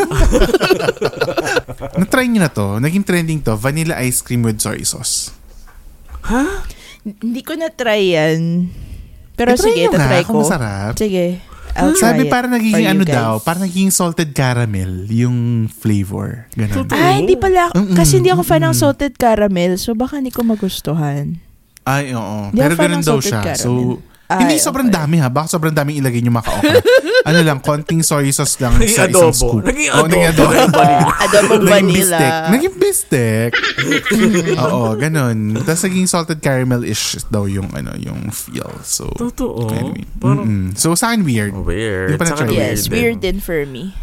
Na-try 2.00 2.30
niyo 2.30 2.46
na 2.46 2.52
to. 2.52 2.80
Naging 2.80 3.04
trending 3.04 3.42
to. 3.44 3.58
Vanilla 3.58 4.00
ice 4.00 4.22
cream 4.22 4.46
with 4.46 4.62
soy 4.62 4.86
sauce. 4.86 5.34
Hindi 7.06 7.42
ko 7.44 7.58
na-try 7.58 8.16
yan. 8.16 8.70
Pero 9.36 9.52
Eh, 9.52 9.58
try 9.58 9.66
sige, 9.70 9.84
tatry 9.90 10.24
kung 10.24 10.40
ko. 10.40 10.42
masarap. 10.42 10.94
Sige, 10.96 11.26
I'll 11.76 11.92
try 11.92 12.16
Sabi 12.16 12.24
it 12.24 12.32
parang 12.32 12.50
for 12.50 12.58
nagiging 12.58 12.88
ano 12.88 13.04
guys. 13.04 13.12
daw, 13.14 13.32
parang 13.38 13.64
nagiging 13.64 13.92
salted 13.92 14.32
caramel 14.32 14.92
yung 15.08 15.38
flavor. 15.68 16.48
Ganun. 16.54 16.88
Ah, 16.90 17.14
hindi 17.14 17.36
pala. 17.36 17.68
Mm-mm, 17.70 17.92
Kasi 17.94 18.18
hindi 18.18 18.32
ako 18.32 18.42
fan 18.42 18.64
ng 18.64 18.72
salted 18.74 19.14
caramel. 19.14 19.76
So, 19.76 19.92
baka 19.92 20.18
hindi 20.18 20.32
ko 20.32 20.42
magustuhan. 20.42 21.44
Ay, 21.84 22.12
oo. 22.12 22.50
Hindi 22.50 22.58
Pero 22.58 22.72
ako 22.72 22.80
fan 22.80 22.86
ganun 22.86 22.96
ng 22.96 23.04
daw 23.04 23.12
salted 23.14 23.28
siya. 23.30 23.42
caramel. 23.44 23.60
So, 23.60 23.72
Ay, 24.26 24.42
hindi 24.42 24.56
sobrang 24.58 24.90
okay. 24.90 24.98
dami 24.98 25.16
ha. 25.18 25.30
Baka 25.30 25.48
sobrang 25.48 25.70
daming 25.70 26.02
ilagay 26.02 26.18
nyo 26.20 26.34
maka-okra. 26.34 26.82
ano 27.30 27.40
lang, 27.40 27.62
konting 27.62 28.02
soy 28.02 28.30
sauce 28.30 28.58
lang 28.58 28.74
Naging 28.74 28.90
sa 28.90 29.06
isang 29.06 29.30
adobo. 29.30 29.38
scoop. 29.38 29.64
Naging 29.64 29.90
Oo, 29.92 30.02
naging 30.04 30.26
adobo. 30.26 30.52
adobo. 30.52 30.82
Adobong 31.16 31.62
Naging 31.62 31.70
vanilla. 31.70 31.94
bistek. 32.18 32.34
Naging 32.50 32.76
bistek. 32.76 33.52
Oo, 34.66 34.82
ganun. 34.96 35.38
Tapos 35.60 35.82
naging 35.84 36.08
salted 36.08 36.40
caramel-ish 36.40 37.04
daw 37.28 37.46
yung 37.46 37.70
ano 37.72 37.94
yung 37.96 38.30
feel. 38.30 38.66
So, 38.82 39.10
Totoo. 39.12 39.70
anyway. 39.70 40.10
Parang 40.18 40.42
Mm-mm. 40.42 40.64
So, 40.74 40.94
sa 40.94 41.10
akin 41.10 41.22
weird. 41.22 41.54
weird. 41.54 42.10
Di 42.10 42.18
pa 42.18 42.26
na-try. 42.26 42.50
Yes, 42.50 42.88
weird 42.88 43.20
din 43.20 43.38
for 43.38 43.62
me. 43.64 43.94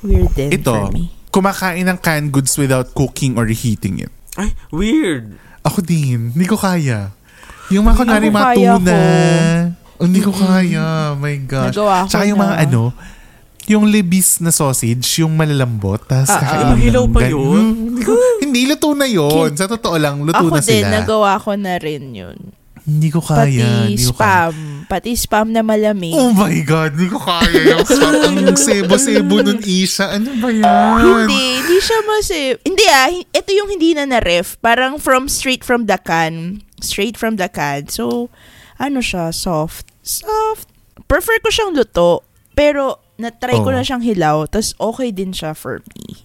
Weird 0.00 0.32
din 0.32 0.52
Ito, 0.52 0.72
for 0.72 0.88
me. 0.88 1.12
kumakain 1.28 1.84
ng 1.84 1.98
canned 1.98 2.30
goods 2.30 2.56
without 2.56 2.92
cooking 2.92 3.36
or 3.36 3.44
reheating 3.44 4.00
it. 4.00 4.12
Ay, 4.34 4.52
weird. 4.68 5.36
Ako 5.62 5.80
din. 5.80 6.32
Hindi 6.32 6.46
ko 6.46 6.54
kaya. 6.54 7.15
Yung 7.68 7.82
mga 7.82 7.96
kunwari 7.96 8.28
mga 8.28 8.52
tuna. 8.54 8.98
Hindi 9.96 10.20
ko 10.20 10.30
kaya. 10.30 10.86
My 11.14 11.36
gosh. 11.40 11.72
Nagawa 11.72 11.94
ko 12.02 12.08
Tsaka 12.08 12.24
yung 12.24 12.38
mga 12.38 12.54
na. 12.54 12.62
ano, 12.62 12.82
yung 13.66 13.84
libis 13.84 14.38
na 14.38 14.50
sausage, 14.50 15.02
yung 15.18 15.34
malalambot, 15.34 15.98
tapos 16.00 16.30
Ah, 16.30 16.70
ah. 16.70 16.76
Hilaw 16.76 17.02
ng 17.02 17.10
pa 17.10 17.20
gan- 17.20 17.32
yun? 17.32 17.64
Hmm, 17.64 17.74
Hindi, 17.88 18.02
ko, 18.04 18.12
hindi, 18.38 18.60
luto 18.64 18.88
na 18.92 19.06
yun. 19.06 19.50
Sa 19.52 19.66
totoo 19.66 19.96
lang, 19.96 20.22
luto 20.22 20.38
Ako 20.38 20.52
na 20.52 20.60
din, 20.60 20.86
sila. 20.86 20.92
nagawa 20.92 21.32
ko 21.36 21.50
na 21.56 21.74
rin 21.76 22.14
yun. 22.14 22.38
Hindi 22.86 23.08
ko 23.10 23.18
kaya. 23.18 23.66
Pati 23.66 23.90
hindi 23.90 24.04
ko 24.04 24.14
kaya. 24.14 24.46
spam. 24.46 24.54
Pati 24.86 25.10
spam 25.18 25.48
na 25.50 25.66
malamig. 25.66 26.14
Oh 26.14 26.30
my 26.30 26.54
God, 26.62 26.94
hindi 26.94 27.10
ko 27.10 27.18
kaya 27.18 27.58
yung 27.72 27.82
spam. 27.82 28.46
Ang 28.46 28.54
sebo-sebo 28.54 29.42
nun, 29.42 29.58
Isha. 29.58 30.14
Ano 30.14 30.30
ba 30.38 30.46
yan? 30.46 31.26
Hindi, 31.26 31.42
hindi 31.58 31.76
siya 31.82 31.98
masip. 32.06 32.54
Hindi 32.62 32.84
ah, 32.86 33.10
ito 33.10 33.50
yung 33.50 33.66
hindi 33.66 33.90
na 33.90 34.06
na-ref. 34.06 34.54
Parang 34.60 35.02
from 35.02 35.26
straight 35.26 35.66
from 35.66 35.90
the 35.90 35.98
can. 35.98 36.62
Straight 36.86 37.18
from 37.18 37.34
the 37.34 37.50
can. 37.50 37.90
So, 37.90 38.30
ano 38.78 39.02
siya, 39.02 39.34
soft. 39.34 39.90
Soft. 40.00 40.70
Prefer 41.04 41.42
ko 41.42 41.50
siyang 41.50 41.74
luto. 41.74 42.22
Pero, 42.54 43.02
na-try 43.16 43.58
ko 43.58 43.68
Oh. 43.68 43.74
na 43.74 43.82
siyang 43.82 44.00
hilaw. 44.00 44.46
Tapos, 44.46 44.72
okay 44.78 45.10
din 45.10 45.34
siya 45.34 45.52
for 45.52 45.82
me. 45.92 46.22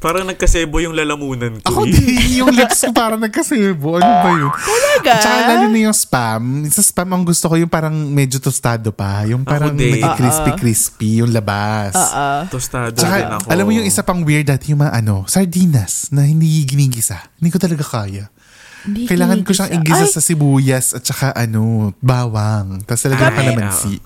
Parang 0.00 0.24
nagkasebo 0.24 0.80
yung 0.80 0.96
lalamunan 0.96 1.60
ko. 1.60 1.76
Ako 1.76 1.80
eh. 1.84 1.92
din, 1.92 2.16
yung 2.40 2.56
lips 2.56 2.80
ko 2.80 2.90
parang 2.90 3.20
nagkasebo. 3.20 4.00
Ano 4.00 4.08
ba 4.24 4.30
yun? 4.32 4.48
Talaga? 4.48 5.12
Tsaka 5.20 5.36
lalo 5.44 5.66
na 5.68 5.78
yung 5.78 5.92
spam. 5.92 6.42
Sa 6.72 6.80
spam, 6.80 7.08
ang 7.12 7.20
gusto 7.20 7.52
ko 7.52 7.60
yung 7.60 7.68
parang 7.68 7.92
medyo 7.92 8.40
tostado 8.40 8.96
pa. 8.96 9.28
Yung 9.28 9.44
parang 9.44 9.76
din. 9.76 10.00
naging 10.00 10.08
crispy-crispy 10.16 11.20
yung 11.20 11.28
labas. 11.28 11.92
Oo. 11.92 12.28
Tostado 12.48 12.96
din 12.96 12.96
Tsaka, 12.96 13.44
ako. 13.44 13.48
alam 13.52 13.64
mo 13.68 13.72
yung 13.76 13.84
isa 13.84 14.00
pang 14.00 14.24
weird 14.24 14.48
dati, 14.48 14.72
yung 14.72 14.80
mga 14.80 14.96
ano, 14.96 15.28
sardinas 15.28 16.08
na 16.08 16.24
hindi 16.24 16.48
ginigisa. 16.64 17.20
Hindi 17.36 17.52
ko 17.52 17.60
talaga 17.60 17.84
kaya. 17.84 18.32
Hindi 18.80 19.04
Kailangan 19.04 19.40
ko 19.42 19.50
siyang 19.52 19.72
igisa 19.76 20.06
sa 20.08 20.20
sibuyas 20.20 20.92
at 20.92 21.04
saka 21.04 21.32
ano, 21.32 21.92
bawang. 22.00 22.80
Tapos 22.82 23.02
talaga 23.04 23.28
pa 23.28 23.42
naman 23.42 23.68
si. 23.70 24.00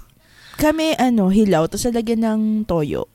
kami, 0.54 0.94
ano, 0.94 1.30
hilaw. 1.30 1.66
Tapos, 1.66 1.86
lagyan 1.88 2.22
ng 2.22 2.40
toyo. 2.64 3.06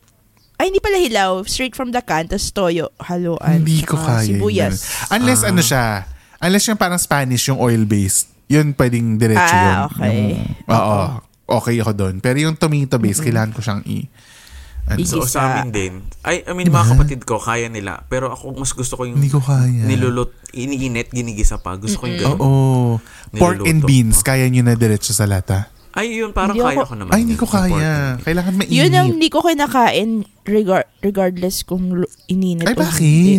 Ay, 0.55 0.71
hindi 0.71 0.79
pala 0.79 0.99
hilaw. 0.99 1.39
Straight 1.43 1.71
from 1.71 1.91
the 1.91 1.99
can. 1.99 2.27
Tapos, 2.27 2.51
toyo. 2.51 2.91
Haluan. 2.99 3.63
Hindi 3.63 3.83
ko 3.83 3.95
kaya. 3.95 4.27
yun. 4.27 4.43
Sibuyas. 4.43 5.07
Unless 5.09 5.41
ano 5.43 5.59
siya, 5.59 6.03
unless 6.37 6.67
yung 6.67 6.75
parang 6.75 6.99
Spanish, 6.99 7.47
yung 7.47 7.59
oil-based. 7.59 8.27
Yun 8.49 8.73
pwedeng 8.73 9.15
diretso 9.15 9.39
Ah, 9.45 9.61
yun. 9.61 9.77
okay. 9.87 10.19
Yung- 10.67 10.73
oo. 10.73 10.99
Okay 11.49 11.75
ako 11.81 11.91
doon. 11.93 12.15
Pero 12.19 12.37
yung 12.39 12.53
tomato-based, 12.53 13.23
kailangan 13.23 13.51
ko 13.51 13.59
siyang 13.59 13.81
i... 13.85 14.05
Ano, 14.89 15.05
So, 15.05 15.21
Igisa. 15.21 15.29
sa 15.29 15.41
amin 15.55 15.69
din. 15.69 15.93
Ay, 16.19 16.41
I 16.41 16.51
mean, 16.51 16.65
mga 16.67 16.87
kapatid 16.91 17.21
ko, 17.21 17.37
kaya 17.37 17.69
nila. 17.69 18.01
Pero 18.05 18.27
ako, 18.27 18.57
mas 18.57 18.73
gusto 18.73 18.97
ko 18.97 19.05
yung 19.05 19.21
Hindi 19.21 19.29
ko 19.29 19.37
kaya. 19.37 19.85
nilulot, 19.85 20.33
iniinit, 20.49 21.13
ginigisa 21.13 21.61
pa. 21.61 21.77
Gusto 21.77 22.01
ko 22.01 22.05
yung 22.05 22.17
ganun. 22.17 22.39
Oo. 22.39 22.53
Pork 23.31 23.61
and 23.63 23.85
beans, 23.85 24.19
kaya 24.19 24.49
nyo 24.49 24.61
na 24.61 24.73
diretso 24.73 25.13
sa 25.13 25.23
lata? 25.23 25.69
Ay, 25.91 26.17
yun, 26.17 26.33
parang 26.33 26.53
Hindi 26.53 26.65
kaya 26.65 26.77
ako- 26.79 26.89
ko 26.89 26.95
naman. 26.97 27.11
Ay, 27.11 27.19
hindi 27.19 27.33
yun, 27.33 27.41
ko 27.41 27.45
and 27.47 27.53
kaya. 27.55 27.93
Kailangan 28.19 28.53
mainit. 28.55 28.73
Yun 28.73 28.91
ang 28.91 29.07
hindi 29.11 29.27
ko 29.27 29.37
kinakain 29.39 30.09
regard, 30.43 30.87
regardless 30.99 31.61
kung 31.61 31.85
ininit 32.25 32.65
Ay, 32.65 32.73
o 32.73 32.79
bakit? 32.79 33.01
Hindi. 33.03 33.37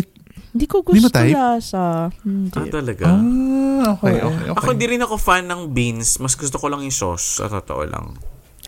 Hindi 0.51 0.65
ko 0.67 0.77
Hindi 0.81 0.99
gusto 0.99 1.09
type? 1.09 1.31
lasa. 1.31 1.83
Hindi. 2.21 2.51
Ah, 2.53 2.67
talaga? 2.69 3.05
Ah, 3.07 3.83
okay, 3.93 4.15
okay, 4.19 4.45
okay. 4.45 4.47
Ako 4.53 4.67
hindi 4.71 4.87
rin 4.89 5.01
ako 5.01 5.15
fan 5.15 5.47
ng 5.47 5.71
beans. 5.71 6.19
Mas 6.19 6.35
gusto 6.35 6.55
ko 6.55 6.67
lang 6.67 6.79
yung 6.79 6.91
sauce. 6.91 7.39
Sa 7.39 7.47
totoo 7.47 7.83
lang. 7.83 8.19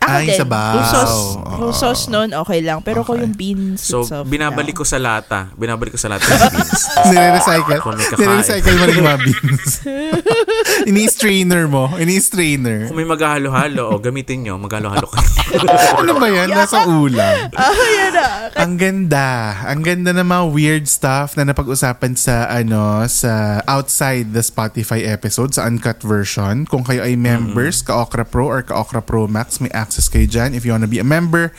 Ako 0.04 0.12
Ay, 0.12 0.26
din. 0.26 0.36
sabaw. 0.36 0.72
Yung 0.74 0.84
sauce, 0.86 1.16
Oo. 1.32 1.54
yung 1.58 1.72
sauce 1.72 2.04
nun, 2.06 2.28
okay 2.34 2.60
lang. 2.60 2.78
Pero 2.78 3.00
kung 3.00 3.16
Okay. 3.16 3.24
yung 3.24 3.34
beans 3.34 3.80
So, 3.80 4.02
itself 4.02 4.24
binabalik 4.26 4.70
lang. 4.70 4.78
ko 4.78 4.84
sa 4.84 4.98
lata. 4.98 5.48
Binabalik 5.54 5.90
ko 5.90 5.98
sa 5.98 6.08
lata 6.08 6.22
yung 6.22 6.44
beans. 6.54 6.72
Nire-recycle. 7.06 7.78
Kung 7.80 7.94
may 7.94 8.04
kakain. 8.04 8.28
Nire-recycle 8.28 8.74
mo 8.74 8.84
rin 8.84 8.94
yung 8.94 9.08
mga 9.08 9.20
beans. 9.26 9.70
Ini-strainer 10.90 11.68
mo. 11.68 11.90
Ini-strainer. 11.96 12.88
Kung 12.88 12.96
may 12.96 13.04
maghahalo-halo, 13.06 13.90
o 13.94 13.98
gamitin 14.00 14.42
nyo, 14.44 14.58
maghalo-halo 14.58 15.06
kayo. 15.08 15.30
Ano 16.00 16.18
ba 16.18 16.26
yan? 16.26 16.50
Nasa 16.50 16.88
ulam. 16.88 17.52
Ah, 17.54 17.70
yan 17.70 18.12
na. 18.16 18.50
Ang 18.58 18.74
ganda. 18.80 19.54
Ang 19.68 19.84
ganda 19.84 20.10
ng 20.16 20.26
mga 20.26 20.44
weird 20.50 20.88
stuff 20.88 21.36
na 21.36 21.44
napag-usapan 21.44 22.16
sa 22.16 22.48
ano 22.48 23.04
sa 23.06 23.60
outside 23.68 24.32
the 24.32 24.42
Spotify 24.42 25.04
episode 25.04 25.54
sa 25.54 25.68
uncut 25.68 26.00
version. 26.02 26.64
Kung 26.66 26.82
kayo 26.82 27.04
ay 27.04 27.14
members, 27.14 27.84
ka-Okra 27.84 28.24
Pro 28.24 28.50
or 28.50 28.64
ka-Okra 28.64 29.04
Pro 29.04 29.28
Max, 29.28 29.60
may 29.60 29.70
access 29.76 30.08
kayo 30.08 30.26
dyan. 30.26 30.56
If 30.56 30.64
you 30.64 30.72
wanna 30.72 30.90
be 30.90 30.98
a 30.98 31.06
member, 31.06 31.52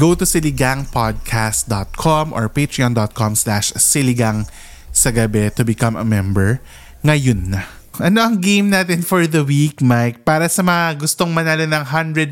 go 0.00 0.16
to 0.16 0.24
siligangpodcast.com 0.24 2.32
or 2.32 2.48
patreon.com 2.48 3.32
slash 3.36 3.76
siligang 3.76 4.48
sa 4.90 5.14
gabi 5.14 5.52
to 5.54 5.62
become 5.62 5.94
a 5.94 6.04
member. 6.04 6.58
Ngayon 7.06 7.54
na. 7.54 7.77
Ano 7.98 8.22
ang 8.22 8.38
game 8.38 8.70
natin 8.70 9.02
for 9.02 9.26
the 9.26 9.42
week, 9.42 9.82
Mike? 9.82 10.22
Para 10.22 10.46
sa 10.46 10.62
mga 10.62 11.02
gustong 11.02 11.34
manalo 11.34 11.66
ng 11.66 11.82
150 11.82 12.30